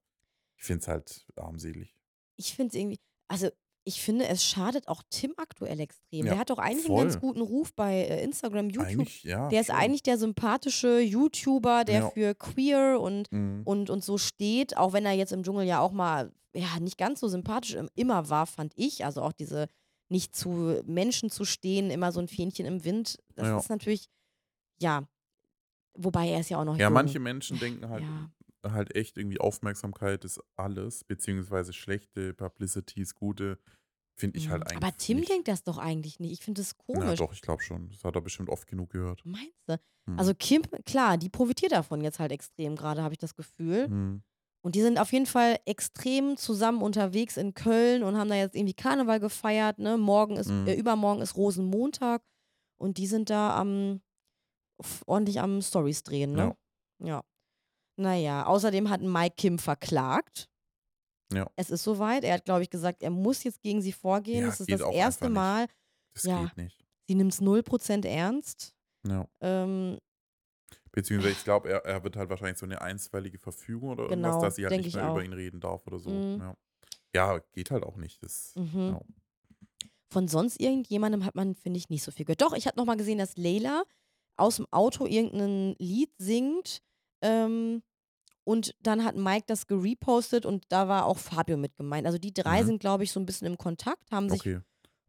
Ich 0.57 0.63
finde 0.65 0.81
es 0.81 0.87
halt 0.87 1.25
armselig. 1.35 1.95
ich 2.37 2.55
finde 2.55 2.69
es 2.69 2.75
irgendwie, 2.81 2.99
also 3.27 3.49
ich 3.87 4.01
finde, 4.01 4.25
es 4.27 4.43
schadet 4.43 4.87
auch 4.87 5.03
Tim 5.11 5.33
aktuell 5.37 5.79
extrem. 5.79 6.25
Ja, 6.25 6.31
der 6.31 6.39
hat 6.39 6.49
doch 6.49 6.57
eigentlich 6.57 6.87
einen 6.89 6.97
ganz 6.97 7.13
voll. 7.13 7.21
guten 7.21 7.41
Ruf 7.41 7.71
bei 7.75 7.93
äh, 8.07 8.23
Instagram, 8.23 8.71
YouTube. 8.71 8.87
Eigentlich, 8.87 9.23
ja. 9.23 9.47
der 9.49 9.61
ist 9.61 9.67
schon. 9.67 9.75
eigentlich 9.75 10.01
der 10.01 10.17
sympathische 10.17 10.99
YouTuber, 11.01 11.83
der 11.85 11.99
Ja. 11.99 12.09
für 12.09 12.33
queer 12.33 12.99
und, 12.99 13.31
Mhm. 13.31 13.61
und, 13.63 13.91
und 13.91 14.03
so 14.03 14.17
steht, 14.17 14.75
auch 14.75 14.93
wenn 14.93 15.05
er 15.05 15.11
jetzt 15.13 15.33
im 15.33 15.43
Dschungel 15.43 15.67
ja 15.67 15.81
auch 15.81 15.91
mal 15.91 16.31
ja, 16.55 16.79
nicht 16.79 16.97
ganz 16.97 17.19
so 17.19 17.27
sympathisch 17.27 17.75
im- 17.75 17.89
immer 17.95 18.27
war, 18.29 18.47
fand 18.47 18.73
ich. 18.75 19.05
Also 19.05 19.21
auch 19.21 19.33
diese 19.33 19.67
nicht 20.09 20.35
zu 20.35 20.81
Menschen 20.85 21.29
zu 21.29 21.45
stehen, 21.45 21.89
immer 21.89 22.11
so 22.11 22.19
ein 22.19 22.27
Fähnchen 22.27 22.65
im 22.65 22.83
Wind. 22.83 23.17
Das 23.35 23.47
Ja. 23.47 23.57
ist 23.57 23.69
natürlich, 23.69 24.09
ja, 24.79 25.07
wobei 25.93 26.29
er 26.29 26.39
ist 26.39 26.49
ja 26.49 26.59
auch 26.59 26.65
noch 26.65 26.77
Ja, 26.77 26.87
jung. 26.87 26.93
manche 26.93 27.19
Menschen 27.19 27.59
denken 27.59 27.89
halt, 27.89 28.03
Ja. 28.03 28.31
halt 28.71 28.95
echt 28.95 29.17
irgendwie 29.17 29.39
Aufmerksamkeit 29.39 30.23
ist 30.25 30.39
alles, 30.55 31.03
beziehungsweise 31.03 31.73
schlechte 31.73 32.33
Publicity 32.33 33.01
ist 33.01 33.15
gute, 33.15 33.59
finde 34.17 34.37
ich 34.37 34.49
halt 34.49 34.61
Mhm. 34.63 34.67
eigentlich. 34.69 34.83
Aber 34.83 34.97
Tim 34.97 35.17
nicht. 35.17 35.29
denkt 35.29 35.47
das 35.47 35.63
doch 35.63 35.77
eigentlich 35.77 36.19
nicht. 36.19 36.31
Ich 36.33 36.41
finde 36.41 36.61
das 36.61 36.77
komisch. 36.77 37.17
doch, 37.19 37.33
ich 37.33 37.41
glaube 37.41 37.61
schon. 37.63 37.89
Das 37.89 38.03
hat 38.03 38.15
er 38.15 38.21
bestimmt 38.21 38.49
oft 38.49 38.67
genug 38.67 38.91
gehört. 38.91 39.21
Meinst 39.25 39.53
du? 39.67 39.77
Hm. 40.07 40.19
Also 40.19 40.33
Kim, 40.35 40.61
klar, 40.85 41.17
die 41.17 41.29
profitiert 41.29 41.71
davon 41.71 42.01
jetzt 42.01 42.19
halt 42.19 42.31
extrem 42.31 42.75
gerade, 42.75 43.01
habe 43.03 43.13
ich 43.13 43.19
das 43.19 43.35
Gefühl. 43.35 43.87
Hm. 43.87 44.23
Und 44.65 44.73
die 44.73 44.81
sind 44.81 44.97
auf 44.97 45.13
jeden 45.13 45.27
Fall 45.27 45.59
extrem 45.65 46.37
zusammen 46.37 46.81
unterwegs 46.81 47.37
in 47.37 47.53
Köln 47.53 48.01
und 48.01 48.17
haben 48.17 48.29
da 48.29 48.35
jetzt 48.35 48.55
irgendwie 48.55 48.73
Karneval 48.73 49.19
gefeiert. 49.19 49.77
Ne? 49.77 49.95
Morgen 49.95 50.37
ist, 50.37 50.49
Mhm. 50.49 50.65
äh, 50.67 50.73
übermorgen 50.73 51.21
ist 51.21 51.35
Rosenmontag 51.37 52.23
und 52.81 52.97
die 52.97 53.05
sind 53.05 53.29
da 53.29 53.55
am 53.55 54.01
ordentlich 55.05 55.39
am 55.39 55.61
Stories 55.61 56.01
drehen, 56.01 56.33
ne? 56.33 56.57
Ja. 56.97 57.23
Naja, 57.97 58.47
außerdem 58.47 58.89
hat 58.89 59.01
Mike 59.01 59.35
Kim 59.37 59.59
verklagt. 59.59 60.49
Ja. 61.31 61.47
Es 61.55 61.69
ist 61.69 61.83
soweit. 61.83 62.23
Er 62.23 62.33
hat, 62.33 62.45
glaube 62.45 62.63
ich, 62.63 62.69
gesagt, 62.71 63.03
er 63.03 63.11
muss 63.11 63.43
jetzt 63.43 63.61
gegen 63.61 63.81
sie 63.83 63.93
vorgehen. 63.93 64.41
Ja, 64.41 64.47
das 64.47 64.59
ist 64.61 64.71
das 64.71 64.81
erste 64.81 65.25
einfach 65.25 65.27
nicht. 65.27 65.33
Mal. 65.35 65.67
Das 66.15 66.23
Ja. 66.23 66.43
geht 66.43 66.57
nicht. 66.57 66.85
Sie 67.07 67.13
nimmt 67.15 67.33
es 67.33 67.39
0% 67.39 68.03
ernst. 68.05 68.73
Ja. 69.07 69.27
Ähm, 69.41 69.99
Beziehungsweise 70.95 71.33
ich 71.33 71.43
glaube, 71.43 71.69
er, 71.69 71.85
er 71.85 72.03
wird 72.03 72.15
halt 72.15 72.29
wahrscheinlich 72.29 72.57
so 72.57 72.65
eine 72.65 72.81
einstweilige 72.81 73.37
Verfügung 73.37 73.89
oder 73.89 74.03
irgendwas, 74.03 74.35
Genau, 74.35 74.41
dass 74.41 74.55
sie 74.55 74.63
halt 74.65 74.77
nicht 74.77 74.87
ich 74.87 74.95
mehr 74.95 75.09
über 75.11 75.23
ihn 75.23 75.33
reden 75.33 75.59
darf 75.59 75.85
oder 75.85 75.99
so. 75.99 76.09
Mhm. 76.09 76.39
Ja. 76.39 76.55
ja, 77.13 77.39
geht 77.53 77.69
halt 77.71 77.83
auch 77.83 77.97
nicht. 77.97 78.23
Das, 78.23 78.53
mhm. 78.55 78.79
ja. 78.79 79.01
Von 80.09 80.27
sonst 80.27 80.59
irgendjemandem 80.61 81.25
hat 81.25 81.35
man, 81.35 81.55
finde 81.55 81.77
ich, 81.77 81.89
nicht 81.89 82.03
so 82.03 82.11
viel 82.11 82.25
gehört. 82.25 82.41
Doch, 82.41 82.53
ich 82.53 82.67
habe 82.67 82.77
nochmal 82.77 82.95
gesehen, 82.97 83.17
dass 83.17 83.35
Leila 83.37 83.83
aus 84.37 84.57
dem 84.57 84.67
Auto 84.71 85.05
irgendein 85.05 85.75
Lied 85.79 86.11
singt. 86.17 86.81
Ähm, 87.21 87.83
und 88.45 88.75
dann 88.81 89.03
hat 89.03 89.15
Mike 89.15 89.45
das 89.47 89.65
gerepostet 89.67 90.45
und 90.45 90.65
da 90.69 90.87
war 90.87 91.05
auch 91.07 91.17
Fabio 91.17 91.57
mit 91.57 91.75
gemeint. 91.75 92.05
Also 92.05 92.19
die 92.19 92.33
drei 92.33 92.61
Mhm. 92.61 92.67
sind, 92.67 92.79
glaube 92.79 93.03
ich, 93.03 93.11
so 93.11 93.19
ein 93.19 93.25
bisschen 93.25 93.47
im 93.47 93.57
Kontakt, 93.57 94.11
haben 94.11 94.29
sich 94.29 94.41
Okay. 94.41 94.55
wohl 94.55 94.63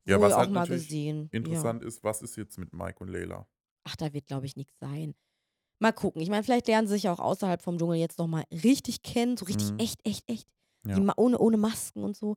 Ja, 0.07 0.21
was 0.21 0.33
auch 0.33 0.39
halt 0.39 0.51
mal 0.53 0.67
gesehen. 0.67 1.29
Ja. 1.33 1.39
Interessant 1.39 1.85
ist, 1.85 2.03
was 2.03 2.23
ist 2.23 2.37
jetzt 2.37 2.59
mit 2.59 2.73
Mike 2.73 2.99
und 3.01 3.09
Leila? 3.09 3.47
Ach, 3.85 3.95
da 3.97 4.13
wird, 4.13 4.27
glaube 4.27 4.47
ich, 4.47 4.57
nichts 4.57 4.79
sein. 4.81 5.15
Mal 5.79 5.93
gucken. 5.93 6.23
Ich 6.23 6.31
meine, 6.31 6.43
vielleicht 6.43 6.67
lernen 6.69 6.89
sie 6.89 6.95
sich 6.95 7.03
ja 7.05 7.13
auch 7.13 7.19
außerhalb 7.21 7.61
vom 7.61 7.79
Dschungel 7.79 7.99
jetzt 7.99 8.19
nochmal 8.19 8.45
richtig 8.51 9.03
kennen. 9.03 9.37
So 9.37 9.45
richtig 9.45 9.73
Mhm. 9.73 9.79
echt, 9.79 10.01
echt, 10.07 10.29
echt. 10.31 10.49
Ja. 10.87 10.95
Die, 10.95 11.07
ohne, 11.17 11.39
ohne 11.39 11.57
Masken 11.57 12.03
und 12.05 12.17
so. 12.17 12.37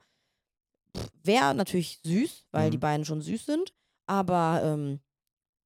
Wäre 1.24 1.54
natürlich 1.54 2.00
süß, 2.04 2.46
weil 2.52 2.72
die 2.72 2.78
Mhm. 2.78 2.82
beiden 2.82 3.06
schon 3.06 3.22
süß 3.22 3.46
sind. 3.46 3.74
Aber 4.08 4.62
ähm, 4.64 5.00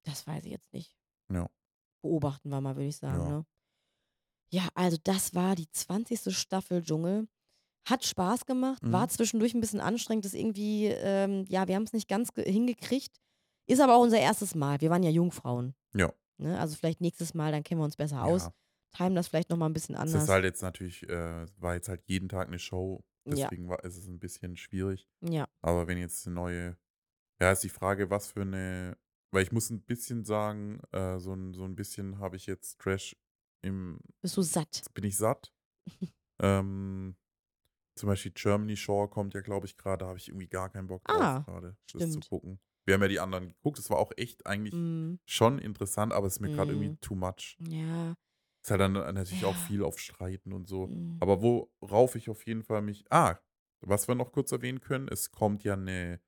das 0.04 0.26
weiß 0.26 0.44
ich 0.44 0.52
jetzt 0.52 0.72
nicht. 0.72 0.94
Ja. 1.32 1.48
Beobachten 2.02 2.50
wir 2.50 2.60
mal, 2.60 2.76
würde 2.76 2.88
ich 2.88 2.96
sagen. 2.96 3.22
Ja. 3.22 3.28
Ne? 3.38 3.46
Ja, 4.50 4.68
also 4.74 4.98
das 5.02 5.34
war 5.34 5.54
die 5.56 5.68
20. 5.70 6.30
Staffel 6.36 6.82
Dschungel. 6.82 7.26
Hat 7.86 8.02
Spaß 8.04 8.46
gemacht, 8.46 8.80
war 8.82 9.04
Mhm. 9.04 9.10
zwischendurch 9.10 9.52
ein 9.52 9.60
bisschen 9.60 9.80
anstrengend, 9.80 10.24
das 10.24 10.32
irgendwie, 10.32 10.86
ähm, 10.86 11.44
ja, 11.48 11.68
wir 11.68 11.74
haben 11.76 11.82
es 11.82 11.92
nicht 11.92 12.08
ganz 12.08 12.32
ge- 12.32 12.50
hingekriegt. 12.50 13.20
Ist 13.66 13.80
aber 13.80 13.96
auch 13.96 14.02
unser 14.02 14.18
erstes 14.20 14.54
Mal. 14.54 14.80
Wir 14.80 14.88
waren 14.90 15.02
ja 15.02 15.10
Jungfrauen. 15.10 15.74
Ja. 15.94 16.10
Ne? 16.38 16.58
Also 16.58 16.76
vielleicht 16.76 17.00
nächstes 17.00 17.34
Mal, 17.34 17.52
dann 17.52 17.62
kennen 17.62 17.80
wir 17.80 17.84
uns 17.84 17.96
besser 17.96 18.22
aus. 18.24 18.44
Ja. 18.44 18.52
Timen 18.96 19.14
das 19.16 19.28
vielleicht 19.28 19.50
nochmal 19.50 19.68
ein 19.68 19.72
bisschen 19.72 19.94
Es 19.96 20.00
anders. 20.02 20.22
ist 20.24 20.28
halt 20.28 20.44
jetzt 20.44 20.62
natürlich, 20.62 21.02
äh, 21.08 21.46
war 21.58 21.74
jetzt 21.74 21.88
halt 21.88 22.02
jeden 22.06 22.28
Tag 22.28 22.46
eine 22.48 22.58
Show, 22.58 23.04
Ja. 23.24 23.34
deswegen 23.48 23.68
war, 23.68 23.82
ist 23.84 23.96
es 23.96 24.06
ein 24.06 24.18
bisschen 24.20 24.56
schwierig. 24.56 25.08
ja. 25.20 25.48
Aber 25.62 25.86
wenn 25.88 25.98
jetzt 25.98 26.26
eine 26.26 26.34
neue, 26.34 26.76
ja, 27.40 27.50
ist 27.52 27.64
die 27.64 27.68
Frage, 27.68 28.10
was 28.10 28.28
für 28.28 28.42
eine, 28.42 28.96
weil 29.32 29.42
ich 29.42 29.50
muss 29.52 29.70
ein 29.70 29.82
bisschen 29.82 30.24
sagen, 30.24 30.80
äh, 30.92 31.18
so, 31.18 31.34
ein, 31.34 31.54
so 31.54 31.64
ein 31.64 31.74
bisschen 31.74 32.18
habe 32.20 32.36
ich 32.36 32.46
jetzt 32.46 32.78
Trash 32.80 33.16
im, 33.62 33.98
Bist 34.22 34.36
du 34.36 34.42
satt? 34.42 34.68
jetzt 34.76 34.94
bin 34.94 35.04
ich 35.04 35.16
satt. 35.16 35.52
ähm, 36.40 37.16
zum 37.96 38.08
Beispiel 38.08 38.32
Germany 38.32 38.76
Shore 38.76 39.08
kommt 39.08 39.34
ja, 39.34 39.40
glaube 39.40 39.66
ich, 39.66 39.76
gerade, 39.76 40.04
da 40.04 40.08
habe 40.08 40.18
ich 40.18 40.28
irgendwie 40.28 40.48
gar 40.48 40.68
keinen 40.70 40.86
Bock 40.88 41.04
drauf 41.04 41.16
Ah, 41.20 41.38
gerade, 41.46 41.76
das 41.92 42.10
zu 42.12 42.20
gucken. 42.20 42.58
Wir 42.86 42.94
haben 42.94 43.02
ja 43.02 43.08
die 43.08 43.20
anderen 43.20 43.48
geguckt, 43.48 43.78
das 43.78 43.90
war 43.90 43.98
auch 43.98 44.12
echt 44.16 44.46
eigentlich 44.46 44.74
Mm, 44.74 45.16
schon 45.26 45.58
interessant, 45.58 46.12
aber 46.12 46.26
es 46.26 46.34
ist 46.34 46.40
mir 46.40 46.50
gerade 46.50 46.72
Mhm. 46.72 46.80
irgendwie 46.80 46.98
too 47.00 47.14
much. 47.14 47.58
ja. 47.58 48.14
Ist 48.62 48.70
halt 48.70 48.80
dann 48.80 48.92
natürlich 48.94 49.44
auch 49.44 49.56
Ja. 49.56 49.58
viel 49.58 49.82
auf 49.82 49.98
Streiten 49.98 50.52
und 50.52 50.66
so. 50.68 50.90
mm. 50.90 51.20
Aber 51.20 51.42
worauf 51.42 52.14
ich 52.16 52.30
auf 52.30 52.46
jeden 52.46 52.62
Fall 52.62 52.82
mich. 52.82 53.04
Ah, 53.10 53.38
was 53.80 54.08
wir 54.08 54.14
noch 54.14 54.32
kurz 54.32 54.52
erwähnen 54.52 54.80
können, 54.80 55.08
es 55.08 55.30
kommt 55.30 55.64
ja 55.64 55.74
eine, 55.74 56.20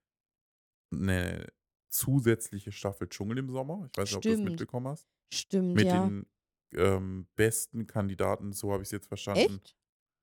eine 0.91 1.47
zusätzliche 1.89 2.71
Staffel 2.71 3.09
Dschungel 3.09 3.39
im 3.39 3.49
Sommer. 3.49 3.85
Ich 3.87 3.97
weiß 3.97 4.09
nicht, 4.11 4.17
ob 4.17 4.25
du 4.25 4.33
das 4.33 4.37
Stimmt. 4.37 4.43
mitbekommen 4.43 4.87
hast. 4.87 5.07
Stimmt, 5.33 5.77
Mit 5.77 5.85
ja. 5.85 5.93
den 5.93 6.27
ähm, 6.75 7.27
besten 7.35 7.87
Kandidaten, 7.87 8.53
so 8.53 8.71
habe 8.73 8.83
ich 8.83 8.87
es 8.89 8.91
jetzt 8.93 9.07
verstanden, 9.07 9.61
Echt? 9.61 9.75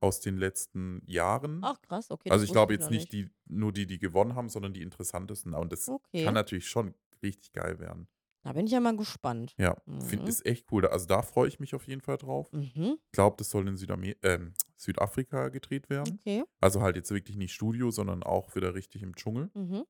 Aus 0.05 0.21
den 0.21 0.37
letzten 0.37 1.03
Jahren. 1.07 1.61
Ach 1.65 1.81
krass, 1.83 2.11
okay. 2.11 2.31
also 2.31 2.45
ich 2.45 2.53
glaube 2.53 2.73
jetzt 2.75 2.91
nicht 2.91 3.11
die, 3.13 3.31
nur 3.47 3.73
die, 3.73 3.87
die 3.87 3.99
gewonnen 3.99 4.35
haben, 4.35 4.49
sondern 4.49 4.73
die 4.75 4.83
interessantesten. 4.83 5.55
Und 5.55 5.73
das 5.73 5.89
Okay. 5.89 6.25
kann 6.25 6.35
natürlich 6.35 6.69
schon 6.69 6.95
richtig 7.23 7.53
geil 7.53 7.79
werden. 7.81 8.07
Da 8.43 8.53
bin 8.53 8.67
ich 8.67 8.73
ja 8.73 8.81
mal 8.81 8.95
gespannt. 8.95 9.55
Ja, 9.59 9.75
finde 10.01 10.25
Mhm. 10.25 10.29
ist 10.29 10.45
echt 10.45 10.71
cool. 10.71 10.87
Also 10.87 11.07
da 11.07 11.23
freue 11.23 11.49
ich 11.49 11.59
mich 11.61 11.75
auf 11.75 11.87
jeden 11.89 12.03
Fall 12.03 12.19
drauf. 12.19 12.53
Mhm. 12.53 12.99
Ich 13.07 13.13
glaube, 13.13 13.37
das 13.39 13.49
soll 13.49 13.67
in 13.67 13.79
Südamerika, 13.79 14.19
ähm, 14.29 14.53
Südafrika 14.77 15.49
gedreht 15.49 15.89
werden. 15.89 16.19
Okay. 16.21 16.45
Also 16.61 16.83
halt 16.83 16.97
jetzt 16.97 17.11
wirklich 17.11 17.39
nicht 17.39 17.55
Studio, 17.55 17.91
sondern 17.91 18.23
auch 18.23 18.55
wieder 18.55 18.75
richtig 18.75 19.03
im 19.03 19.15
Dschungel. 19.17 19.51
Mhm. 19.55 19.85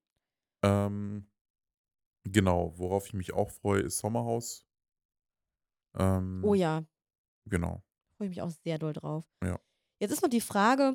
Ähm, 0.64 1.26
genau, 2.22 2.72
worauf 2.78 3.06
ich 3.06 3.14
mich 3.14 3.32
auch 3.34 3.50
freue, 3.50 3.80
ist 3.80 3.98
Sommerhaus. 3.98 4.64
Ähm, 5.96 6.42
Oh 6.44 6.54
ja, 6.54 6.84
Genau. 7.46 7.82
freue 8.16 8.28
ich 8.28 8.30
mich 8.36 8.42
auch 8.42 8.50
sehr 8.50 8.78
doll 8.78 8.92
drauf. 8.92 9.24
Ja. 9.42 9.58
Jetzt 10.00 10.12
ist 10.12 10.22
noch 10.22 10.28
die 10.30 10.40
Frage, 10.40 10.94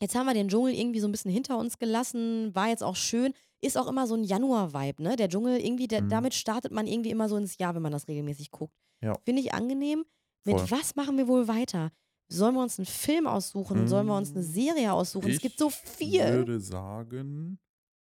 jetzt 0.00 0.14
haben 0.14 0.26
wir 0.26 0.34
den 0.34 0.48
Dschungel 0.48 0.74
irgendwie 0.74 1.00
so 1.00 1.08
ein 1.08 1.12
bisschen 1.12 1.30
hinter 1.30 1.58
uns 1.58 1.78
gelassen, 1.78 2.54
war 2.54 2.68
jetzt 2.68 2.82
auch 2.82 2.96
schön, 2.96 3.34
ist 3.60 3.76
auch 3.78 3.86
immer 3.88 4.06
so 4.06 4.14
ein 4.14 4.24
Januar-Vibe, 4.24 5.02
ne? 5.02 5.16
Der 5.16 5.28
Dschungel 5.28 5.60
irgendwie, 5.60 5.86
der, 5.86 6.02
Mhm. 6.02 6.08
damit 6.08 6.34
startet 6.34 6.72
man 6.72 6.86
irgendwie 6.86 7.10
immer 7.10 7.28
so 7.28 7.36
ins 7.36 7.58
Jahr, 7.58 7.74
wenn 7.74 7.82
man 7.82 7.92
das 7.92 8.08
regelmäßig 8.08 8.50
guckt. 8.50 8.74
Ja. 9.00 9.14
Finde 9.24 9.40
ich 9.42 9.54
angenehm. 9.54 10.04
Mit 10.44 10.58
Voll. 10.58 10.70
was 10.72 10.96
machen 10.96 11.16
wir 11.18 11.28
wohl 11.28 11.46
weiter? 11.46 11.92
Sollen 12.28 12.54
wir 12.54 12.62
uns 12.62 12.78
einen 12.78 12.86
Film 12.86 13.26
aussuchen? 13.26 13.86
Sollen 13.86 14.06
wir 14.06 14.16
uns 14.16 14.30
eine 14.30 14.40
Mm, 14.40 14.50
Serie 14.50 14.92
aussuchen? 14.92 15.30
es 15.30 15.40
gibt 15.40 15.58
so 15.58 15.68
Ich 15.68 15.74
viel. 15.74 16.20
würde 16.24 16.58
sagen, 16.60 17.60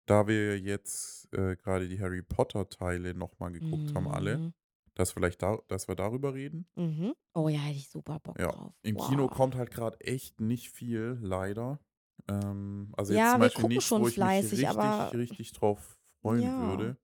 da 0.07 0.25
wir 0.27 0.57
jetzt 0.59 1.27
äh, 1.33 1.55
gerade 1.57 1.87
die 1.87 1.99
Harry 1.99 2.21
Potter-Teile 2.23 3.13
nochmal 3.13 3.51
geguckt 3.51 3.93
haben, 3.93 4.07
alle, 4.07 4.37
Mhm. 4.37 4.53
Dass, 4.95 5.11
vielleicht 5.11 5.41
da, 5.41 5.59
dass 5.67 5.87
wir 5.87 5.95
darüber 5.95 6.33
reden. 6.33 6.67
Mhm. 6.75 7.13
Oh 7.33 7.49
ja, 7.49 7.59
hätte 7.59 7.77
ich 7.77 7.89
super 7.89 8.19
Bock 8.19 8.37
Ja. 8.39 8.49
drauf. 8.49 8.73
Im 8.83 8.97
Kino 8.97 9.23
Wow. 9.23 9.29
kommt 9.29 9.55
halt 9.55 9.71
gerade 9.71 9.99
echt 10.01 10.39
nicht 10.41 10.69
viel, 10.71 11.17
leider. 11.21 11.79
Ähm, 12.27 12.93
also 12.97 13.13
jetzt 13.13 13.19
Ja, 13.19 13.31
zum 13.31 13.39
wir 13.39 13.47
Beispiel 13.47 13.63
gucken 13.63 13.77
nichts, 13.77 13.97
wo 13.97 14.07
ich 14.07 14.15
fleißig, 14.15 14.51
mich 14.51 14.51
richtig, 14.77 15.13
richtig 15.13 15.51
drauf 15.53 15.97
freuen 16.21 16.43
Ja. 16.43 16.57
würde. 16.57 16.97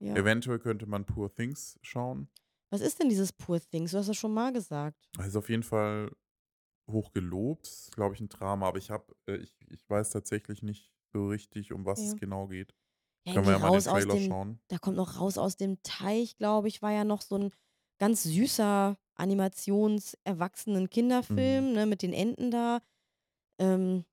Ja. 0.00 0.14
Eventuell 0.16 0.58
könnte 0.58 0.86
man 0.86 1.06
Poor 1.06 1.32
Things 1.34 1.78
schauen. 1.82 2.28
Was 2.70 2.80
ist 2.82 3.00
denn 3.00 3.08
dieses 3.08 3.32
Poor 3.32 3.60
Things? 3.60 3.92
Du 3.92 3.98
hast 3.98 4.08
das 4.08 4.16
schon 4.16 4.34
mal 4.34 4.52
gesagt. 4.52 5.08
Ist 5.18 5.36
auf 5.36 5.48
jeden 5.48 5.62
Fall 5.62 6.14
hoch 6.90 7.12
gelobt, 7.12 7.90
glaube 7.94 8.14
ich, 8.14 8.20
ein 8.20 8.28
Drama. 8.28 8.68
Aber 8.68 8.78
ich 8.78 8.90
habe, 8.90 9.14
äh, 9.26 9.36
ich, 9.36 9.56
ich 9.70 9.88
weiß 9.88 10.10
tatsächlich 10.10 10.62
nicht 10.62 10.92
so 11.12 11.28
richtig, 11.28 11.72
um 11.72 11.84
was 11.86 12.04
es 12.06 12.16
genau 12.16 12.48
geht. 12.48 12.74
Ja, 13.26 13.32
Können 13.34 13.46
wir 13.46 13.52
ja 13.54 13.58
mal 13.58 13.70
den 13.70 13.76
aus 13.78 13.84
Trailer 13.84 14.14
dem, 14.14 14.28
schauen. 14.28 14.58
da 14.68 14.78
kommt 14.78 14.96
noch 14.96 15.20
raus 15.20 15.38
aus 15.38 15.56
dem 15.56 15.82
Teich, 15.82 16.36
glaube 16.36 16.68
ich, 16.68 16.82
war 16.82 16.92
ja 16.92 17.04
noch 17.04 17.22
so 17.22 17.36
ein 17.38 17.50
ganz 17.98 18.22
süßer 18.24 18.96
Animations-Erwachsenen-Kinderfilm, 19.16 21.72
ne, 21.72 21.86
mit 21.86 22.02
den 22.02 22.12
Enten 22.12 22.50
da. 22.50 22.80
Ähm, 23.58 24.04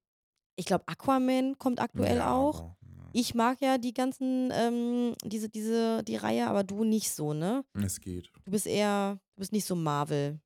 ich 0.56 0.66
glaube, 0.66 0.88
Aquaman 0.88 1.58
kommt 1.58 1.80
aktuell 1.82 2.18
Ja, 2.18 2.34
auch. 2.36 2.60
ja. 2.62 2.76
Ich 3.14 3.36
mag 3.36 3.60
ja 3.62 3.78
die 3.78 3.94
ganzen, 3.94 4.52
ähm, 4.54 5.16
diese, 5.26 5.50
diese, 5.50 6.02
die 6.04 6.16
Reihe, 6.16 6.48
aber 6.48 6.64
du 6.64 6.84
nicht 6.86 7.12
so, 7.12 7.34
ne? 7.34 7.66
Es 7.74 8.00
geht. 8.00 8.32
Du 8.46 8.52
bist 8.52 8.66
eher, 8.68 9.20
du 9.36 9.40
bist 9.42 9.52
nicht 9.52 9.66
so 9.66 9.76
Marvel 9.76 10.40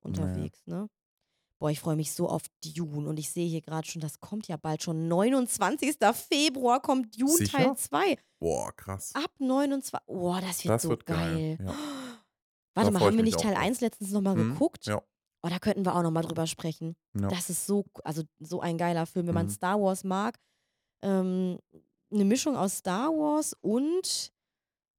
unterwegs, 0.00 0.64
ne? 0.66 0.88
Boah, 1.58 1.70
ich 1.70 1.80
freue 1.80 1.96
mich 1.96 2.12
so 2.12 2.28
auf 2.28 2.42
Dune 2.62 3.08
und 3.08 3.18
ich 3.18 3.30
sehe 3.30 3.48
hier 3.48 3.62
gerade 3.62 3.86
schon, 3.88 4.00
das 4.02 4.20
kommt 4.20 4.46
ja 4.48 4.56
bald 4.58 4.82
schon. 4.82 5.08
29. 5.08 5.96
Februar 6.28 6.80
kommt 6.82 7.18
Dune 7.20 7.32
Sicher? 7.32 7.58
Teil 7.58 7.76
2. 7.76 8.18
Boah, 8.38 8.72
krass. 8.76 9.14
Ab 9.14 9.32
29. 9.38 9.98
Boah, 10.06 10.40
das 10.40 10.62
wird 10.64 10.74
Das 10.74 10.82
so 10.82 10.90
wird 10.90 11.06
geil. 11.06 11.56
geil. 11.56 11.66
Ja. 11.66 11.74
Warte 12.74 12.90
Da 12.92 12.98
mal, 12.98 13.06
haben 13.06 13.16
wir 13.16 13.24
nicht 13.24 13.40
Teil 13.40 13.54
drauf. 13.54 13.62
1 13.64 13.80
letztens 13.80 14.10
nochmal 14.10 14.36
Mhm, 14.36 14.52
geguckt? 14.52 14.84
Ja. 14.86 15.02
Oh, 15.42 15.48
da 15.48 15.58
könnten 15.58 15.86
wir 15.86 15.94
auch 15.94 16.02
nochmal 16.02 16.24
drüber 16.24 16.46
sprechen. 16.46 16.94
ja. 17.18 17.28
Das 17.28 17.48
ist 17.48 17.66
so, 17.66 17.86
also 18.04 18.22
so 18.38 18.60
ein 18.60 18.76
geiler 18.76 19.06
Film, 19.06 19.26
wenn 19.28 19.34
man 19.34 19.46
Mhm. 19.46 19.50
Star 19.50 19.80
Wars 19.80 20.04
mag. 20.04 20.38
Ähm, 21.02 21.58
eine 22.12 22.24
Mischung 22.24 22.56
aus 22.56 22.78
Star 22.78 23.08
Wars 23.10 23.54
und, 23.62 24.32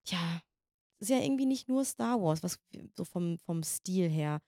ja, 0.07 0.41
ist 0.99 1.09
ja 1.09 1.19
irgendwie 1.19 1.45
nicht 1.45 1.67
nur 1.69 1.85
Star 1.85 2.19
Wars, 2.21 2.41
was 2.41 2.57
so 2.95 3.03
vom, 3.05 3.37
vom 3.39 3.61
Stil 3.63 4.09
her. 4.09 4.39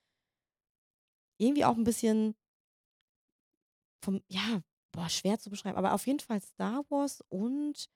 Irgendwie 1.40 1.66
auch 1.66 1.78
ein 1.78 1.84
bisschen 1.84 2.36
vom, 4.04 4.22
ja, 4.28 4.62
boah, 4.92 5.10
schwer 5.10 5.40
zu 5.40 5.50
beschreiben, 5.50 5.78
aber 5.78 5.94
auf 5.94 6.06
jeden 6.08 6.20
Fall 6.20 6.42
Star 6.42 6.84
Wars 6.90 7.22
und 7.30 7.90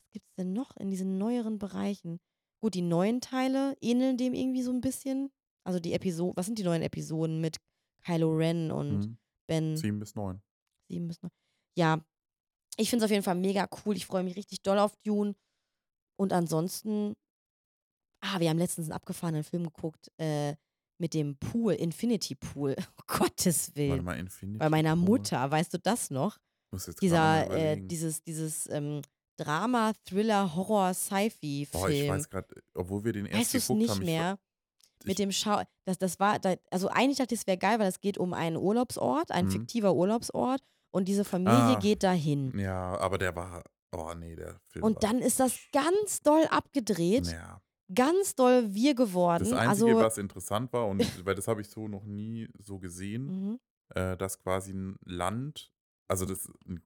was 0.00 0.10
gibt 0.10 0.26
es 0.26 0.34
denn 0.36 0.52
noch 0.52 0.76
in 0.76 0.90
diesen 0.90 1.18
neueren 1.18 1.58
Bereichen? 1.58 2.20
Gut, 2.60 2.74
die 2.74 2.82
neuen 2.82 3.20
Teile 3.20 3.76
ähneln 3.80 4.16
dem 4.16 4.34
irgendwie 4.34 4.62
so 4.62 4.72
ein 4.72 4.80
bisschen. 4.80 5.30
Also 5.64 5.80
die 5.80 5.92
Episoden, 5.92 6.36
was 6.36 6.46
sind 6.46 6.58
die 6.58 6.64
neuen 6.64 6.82
Episoden 6.82 7.40
mit 7.40 7.58
Kylo 8.04 8.30
Ren 8.34 8.70
und 8.72 8.98
Mhm. 9.06 9.18
Ben? 9.46 9.76
Sieben 9.76 9.98
bis 9.98 10.14
neun. 10.14 10.42
Sieben 10.88 11.08
bis 11.08 11.22
neun. 11.22 11.30
Ja, 11.76 12.04
ich 12.76 12.90
finde 12.90 13.04
es 13.04 13.08
auf 13.08 13.12
jeden 13.12 13.22
Fall 13.22 13.34
mega 13.34 13.68
cool. 13.84 13.96
Ich 13.96 14.06
freue 14.06 14.22
mich 14.24 14.36
richtig 14.36 14.62
doll 14.62 14.78
auf 14.78 14.96
Dune. 15.04 15.34
Und 16.16 16.32
ansonsten, 16.32 17.14
ah, 18.20 18.40
wir 18.40 18.50
haben 18.50 18.58
letztens 18.58 18.86
einen 18.86 18.94
abgefahrenen 18.94 19.44
Film 19.44 19.64
geguckt 19.64 20.10
äh, 20.18 20.56
mit 20.98 21.14
dem 21.14 21.36
Pool, 21.36 21.72
Infinity 21.74 22.34
Pool. 22.34 22.74
Um 23.08 23.18
Gottes 23.20 23.74
Willen. 23.74 24.04
mal, 24.04 24.18
Infinity 24.18 24.58
Bei 24.58 24.68
meiner 24.68 24.94
Pool. 24.94 25.04
Mutter, 25.04 25.50
weißt 25.50 25.74
du 25.74 25.78
das 25.78 26.10
noch? 26.10 26.38
Dieser, 27.00 27.50
äh, 27.50 27.76
dieses, 27.80 28.22
dieses 28.22 28.68
ähm, 28.70 29.00
Drama, 29.38 29.92
Thriller, 30.04 30.54
Horror, 30.54 30.92
Sci-Fi-Film. 30.92 31.80
Boah, 31.82 31.88
ich 31.88 32.08
weiß 32.08 32.28
gerade, 32.28 32.48
obwohl 32.74 33.04
wir 33.04 33.12
den 33.12 33.26
erst 33.26 33.54
Weißt 33.54 33.66
geguckt 33.68 33.78
nicht 33.78 33.90
haben, 33.90 34.00
ich, 34.02 34.06
mehr? 34.06 34.38
ich, 35.00 35.06
Mit 35.06 35.18
dem 35.18 35.32
Schau. 35.32 35.62
Das, 35.86 35.96
das 35.98 36.18
war, 36.20 36.38
da, 36.38 36.56
also 36.70 36.88
eigentlich 36.88 37.18
dachte 37.18 37.34
ich, 37.34 37.40
es 37.40 37.46
wäre 37.46 37.56
geil, 37.56 37.78
weil 37.78 37.88
es 37.88 38.00
geht 38.00 38.18
um 38.18 38.34
einen 38.34 38.56
Urlaubsort, 38.56 39.30
ein 39.30 39.46
Mhm. 39.46 39.50
fiktiver 39.52 39.94
Urlaubsort. 39.94 40.60
Und 40.90 41.06
diese 41.06 41.24
Familie 41.24 41.54
Ah. 41.76 41.78
geht 41.80 42.02
dahin. 42.02 42.58
Ja, 42.58 42.98
aber 42.98 43.16
der 43.18 43.34
war, 43.36 43.62
oh 43.92 44.12
nee, 44.14 44.34
der 44.34 44.58
Film 44.68 44.84
Und 44.84 45.02
dann 45.04 45.18
ist 45.20 45.38
das 45.38 45.56
ganz 45.72 46.20
doll 46.22 46.44
abgedreht, 46.50 47.26
ja. 47.28 47.60
Ganz 47.94 48.34
doll 48.34 48.74
wir 48.74 48.94
geworden. 48.94 49.44
Das 49.44 49.52
Einzige, 49.52 49.90
also, 49.92 50.00
was 50.04 50.18
interessant 50.18 50.72
war, 50.72 50.86
und 50.88 51.24
weil 51.24 51.34
das 51.34 51.48
habe 51.48 51.60
ich 51.60 51.68
so 51.68 51.88
noch 51.88 52.04
nie 52.04 52.48
so 52.58 52.78
gesehen, 52.78 53.26
mhm. 53.50 53.60
äh, 53.94 54.16
dass 54.16 54.38
quasi 54.40 54.72
ein 54.72 54.96
Land, 55.04 55.72
also 56.08 56.24
das 56.26 56.50
ein, 56.66 56.82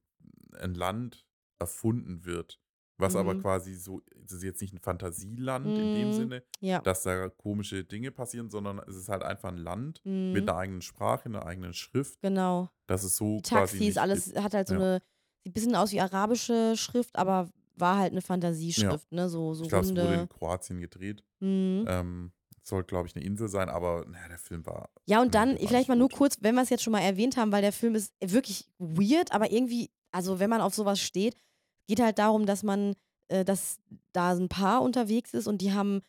ein 0.59 0.73
Land 0.75 1.25
erfunden 1.59 2.25
wird, 2.25 2.59
was 2.97 3.15
aber 3.15 3.33
Mhm. 3.33 3.41
quasi 3.41 3.73
so, 3.75 4.01
es 4.23 4.31
ist 4.33 4.43
jetzt 4.43 4.61
nicht 4.61 4.73
ein 4.73 4.79
Fantasieland 4.79 5.77
in 5.79 5.91
dem 5.93 6.09
Mhm. 6.09 6.13
Sinne, 6.13 6.43
ja. 6.59 6.79
dass 6.79 7.03
da 7.03 7.27
komische 7.29 7.83
Dinge 7.83 8.11
passieren, 8.11 8.49
sondern 8.49 8.79
es 8.87 8.95
ist 8.95 9.09
halt 9.09 9.23
einfach 9.23 9.49
ein 9.49 9.57
Land 9.57 10.01
mit 10.05 10.47
einer 10.47 10.57
eigenen 10.57 10.81
Sprache, 10.81 11.25
einer 11.25 11.45
eigenen 11.45 11.73
Schrift, 11.73 12.21
Genau. 12.21 12.69
dass 12.87 13.03
es 13.03 13.17
so 13.17 13.37
Die 13.37 13.49
quasi 13.49 13.77
Taxis, 13.79 13.97
alles 13.97 14.25
gibt. 14.25 14.41
hat 14.43 14.53
halt 14.53 14.67
so 14.67 14.75
Ja. 14.75 14.79
eine, 14.79 15.01
sieht 15.43 15.49
ein 15.51 15.53
bisschen 15.53 15.75
aus 15.75 15.91
wie 15.91 15.99
arabische 16.01 16.75
Schrift, 16.77 17.15
aber 17.17 17.49
war 17.75 17.97
halt 17.97 18.11
eine 18.11 18.21
Fantasieschrift, 18.21 19.11
ne? 19.11 19.29
So, 19.29 19.53
so 19.53 19.63
Ich 19.63 19.69
glaube, 19.69 19.85
es 19.85 19.91
wurde 19.91 20.01
in 20.01 20.07
runde. 20.07 20.27
Kroatien 20.27 20.79
gedreht. 20.79 21.23
Mhm. 21.39 21.85
Ähm, 21.87 22.31
soll, 22.61 22.83
glaube 22.83 23.07
ich, 23.07 23.15
eine 23.15 23.25
Insel 23.25 23.49
sein, 23.49 23.69
aber 23.69 24.05
naja, 24.07 24.27
der 24.29 24.37
Film 24.37 24.65
war. 24.65 24.89
Ja, 25.05 25.21
und 25.21 25.35
dann 25.35 25.57
vielleicht 25.57 25.89
mal 25.89 25.95
nur 25.97 26.09
kurz, 26.09 26.37
wenn 26.41 26.55
wir 26.55 26.61
es 26.61 26.69
jetzt 26.69 26.83
schon 26.83 26.93
mal 26.93 27.01
erwähnt 27.01 27.35
haben, 27.35 27.51
weil 27.51 27.61
der 27.61 27.73
Film 27.73 27.95
ist 27.95 28.13
wirklich 28.23 28.69
weird, 28.79 29.33
aber 29.33 29.51
irgendwie, 29.51 29.91
also 30.11 30.39
wenn 30.39 30.49
man 30.49 30.61
auf 30.61 30.73
sowas 30.73 30.99
steht, 30.99 31.35
geht 31.87 31.99
halt 31.99 32.19
darum, 32.19 32.45
dass 32.45 32.63
man, 32.63 32.93
äh, 33.27 33.43
dass 33.43 33.79
da 34.13 34.31
ein 34.31 34.47
Paar 34.47 34.81
unterwegs 34.81 35.33
ist 35.33 35.47
und 35.47 35.61
die 35.61 35.73
haben 35.73 36.01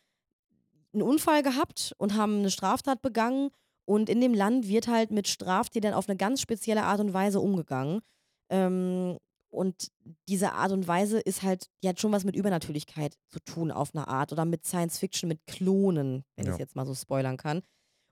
einen 0.93 1.03
Unfall 1.03 1.43
gehabt 1.43 1.93
und 1.97 2.15
haben 2.15 2.39
eine 2.39 2.49
Straftat 2.51 3.01
begangen 3.01 3.49
und 3.83 4.09
in 4.09 4.21
dem 4.21 4.33
Land 4.33 4.67
wird 4.67 4.87
halt 4.87 5.11
mit 5.11 5.27
Straftätern 5.27 5.93
auf 5.93 6.07
eine 6.07 6.15
ganz 6.17 6.39
spezielle 6.41 6.83
Art 6.83 7.01
und 7.01 7.13
Weise 7.13 7.41
umgegangen. 7.41 8.01
Ähm, 8.49 9.17
und 9.55 9.91
diese 10.29 10.53
Art 10.53 10.71
und 10.71 10.87
Weise 10.87 11.19
ist 11.19 11.41
halt, 11.43 11.67
die 11.83 11.89
hat 11.89 11.99
schon 11.99 12.11
was 12.11 12.23
mit 12.25 12.35
Übernatürlichkeit 12.35 13.17
zu 13.29 13.39
tun 13.39 13.71
auf 13.71 13.95
eine 13.95 14.07
Art 14.07 14.31
oder 14.31 14.45
mit 14.45 14.65
Science 14.65 14.99
Fiction, 14.99 15.27
mit 15.29 15.45
Klonen, 15.47 16.23
wenn 16.35 16.43
ich 16.45 16.49
Ja. 16.49 16.53
es 16.53 16.59
jetzt 16.59 16.75
mal 16.75 16.85
so 16.85 16.93
spoilern 16.93 17.37
kann. 17.37 17.61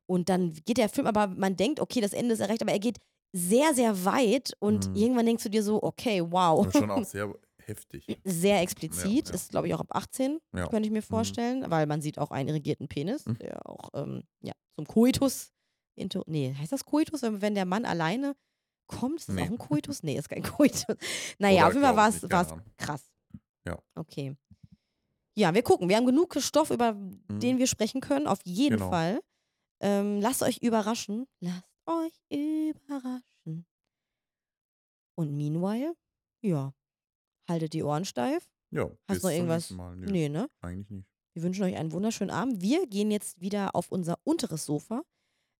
Und 0.10 0.30
dann 0.30 0.54
geht 0.66 0.78
der 0.78 0.90
Film, 0.90 1.08
aber 1.08 1.28
man 1.28 1.56
denkt, 1.56 1.80
okay, 1.80 2.02
das 2.02 2.14
Ende 2.14 2.34
ist 2.34 2.40
erreicht, 2.40 2.62
aber 2.62 2.72
er 2.72 2.80
geht 2.80 2.98
sehr, 3.36 3.74
sehr 3.74 4.06
weit 4.06 4.54
und 4.60 4.88
Mhm. 4.90 4.96
irgendwann 4.96 5.26
denkst 5.26 5.44
du 5.44 5.50
dir 5.50 5.64
so, 5.64 5.82
okay, 5.82 6.22
wow. 6.30 6.66
Und 6.66 6.74
schon 6.74 6.92
auch 6.92 7.04
sehr 7.06 7.34
heftig. 7.66 8.06
Sehr 8.26 8.62
explizit, 8.62 9.28
Ja, 9.28 9.32
ja. 9.32 9.36
ist 9.36 9.50
glaube 9.52 9.68
ich 9.68 9.74
auch 9.74 9.80
ab 9.80 9.88
18, 9.96 10.40
Ja. 10.54 10.68
könnte 10.68 10.88
ich 10.88 10.92
mir 10.92 11.00
Mhm. 11.00 11.04
vorstellen, 11.04 11.66
weil 11.70 11.86
man 11.88 12.02
sieht 12.02 12.20
auch 12.20 12.32
einen 12.32 12.50
irrigierten 12.50 12.88
Penis, 12.88 13.26
Mhm. 13.26 13.38
der 13.40 13.66
auch 13.70 13.90
ähm, 13.94 14.24
ja, 14.42 14.54
zum 14.76 14.86
Koitus, 14.86 15.52
into, 15.96 16.24
nee, 16.28 16.54
heißt 16.58 16.72
das 16.72 16.86
Koitus, 16.86 17.22
wenn, 17.22 17.42
wenn 17.42 17.56
der 17.56 17.66
Mann 17.66 17.86
alleine 17.86 18.36
kommt? 18.88 19.20
Ist 19.20 19.30
das 19.30 19.36
Nee. 19.36 19.44
auch 19.44 19.50
ein 19.52 19.58
Koitus? 19.70 20.04
Nee, 20.04 20.18
ist 20.18 20.30
kein 20.30 20.44
Koitus. 20.44 20.86
Naja, 21.40 21.62
Oder 21.62 21.68
auf 21.68 21.74
jeden 21.74 21.86
Fall 21.86 21.96
war 21.96 22.10
es 22.10 22.22
krass. 22.78 23.12
Ja. 23.66 23.80
Okay. 23.96 24.36
Ja, 25.36 25.54
wir 25.54 25.64
gucken. 25.64 25.90
Wir 25.90 25.96
haben 25.98 26.06
genug 26.06 26.36
Stoff, 26.40 26.70
über 26.70 26.94
Mhm. 26.94 27.40
den 27.40 27.58
wir 27.58 27.68
sprechen 27.68 28.02
können, 28.02 28.28
auf 28.28 28.40
jeden 28.46 28.78
Genau. 28.78 28.90
Fall. 28.90 29.22
Ähm, 29.82 30.22
lasst 30.22 30.44
euch 30.44 30.58
überraschen. 30.60 31.26
Lasst 31.40 31.64
euch 31.88 32.14
überraschen. 32.30 33.66
Und 35.16 35.36
meanwhile, 35.36 35.96
ja, 36.42 36.74
haltet 37.48 37.74
die 37.74 37.84
Ohren 37.84 38.06
steif. 38.06 38.50
Ja, 38.72 38.90
Hast 39.08 39.24
noch 39.24 39.30
irgendwas? 39.30 39.70
Mal. 39.72 39.96
Nö, 39.96 40.12
Nee, 40.12 40.30
ne? 40.30 40.50
eigentlich 40.62 40.90
nicht. 40.90 41.08
Wir 41.36 41.44
wünschen 41.44 41.64
euch 41.64 41.76
einen 41.76 41.92
wunderschönen 41.92 42.32
Abend. 42.32 42.62
Wir 42.62 42.88
gehen 42.88 43.12
jetzt 43.12 43.40
wieder 43.42 43.76
auf 43.76 43.92
unser 43.92 44.20
unteres 44.24 44.66
Sofa 44.66 45.04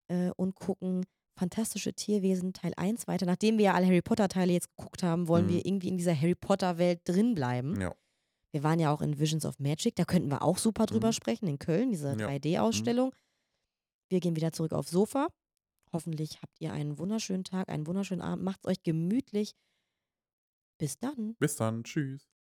äh, 0.08 0.30
und 0.36 0.54
gucken 0.54 1.04
Fantastische 1.36 1.92
Tierwesen 1.94 2.52
Teil 2.52 2.72
1 2.76 3.06
weiter. 3.08 3.26
Nachdem 3.26 3.58
wir 3.58 3.64
ja 3.66 3.74
alle 3.74 3.86
Harry 3.86 4.02
Potter 4.02 4.28
Teile 4.28 4.52
jetzt 4.52 4.68
geguckt 4.76 5.02
haben, 5.02 5.26
wollen 5.28 5.46
Mhm. 5.46 5.50
wir 5.50 5.66
irgendwie 5.66 5.88
in 5.88 5.96
dieser 5.98 6.14
Harry 6.18 6.34
Potter 6.36 6.78
Welt 6.78 7.00
drin 7.04 7.34
bleiben. 7.34 7.80
Ja. 7.80 7.94
Wir 8.52 8.62
waren 8.62 8.78
ja 8.78 8.92
auch 8.92 9.00
in 9.02 9.18
Visions 9.18 9.44
of 9.44 9.58
Magic, 9.58 9.96
da 9.96 10.04
könnten 10.04 10.30
wir 10.30 10.42
auch 10.42 10.58
super 10.58 10.86
drüber 10.86 11.08
Mhm. 11.08 11.12
sprechen, 11.12 11.48
in 11.48 11.58
Köln, 11.58 11.90
diese 11.90 12.10
Ja. 12.10 12.28
3D-Ausstellung. 12.28 13.12
Wir 14.08 14.20
gehen 14.20 14.36
wieder 14.36 14.52
zurück 14.52 14.72
aufs 14.72 14.90
Sofa. 14.90 15.28
hoffentlich 15.92 16.42
habt 16.42 16.60
ihr 16.60 16.72
einen 16.72 16.98
wunderschönen 16.98 17.44
Tag, 17.44 17.68
einen 17.68 17.86
wunderschönen 17.86 18.20
Abend. 18.20 18.42
Macht's 18.44 18.66
euch 18.66 18.82
gemütlich. 18.82 19.54
Bis 20.76 20.98
dann. 20.98 21.36
Bis 21.38 21.54
dann. 21.54 21.84
Tschüss. 21.84 22.33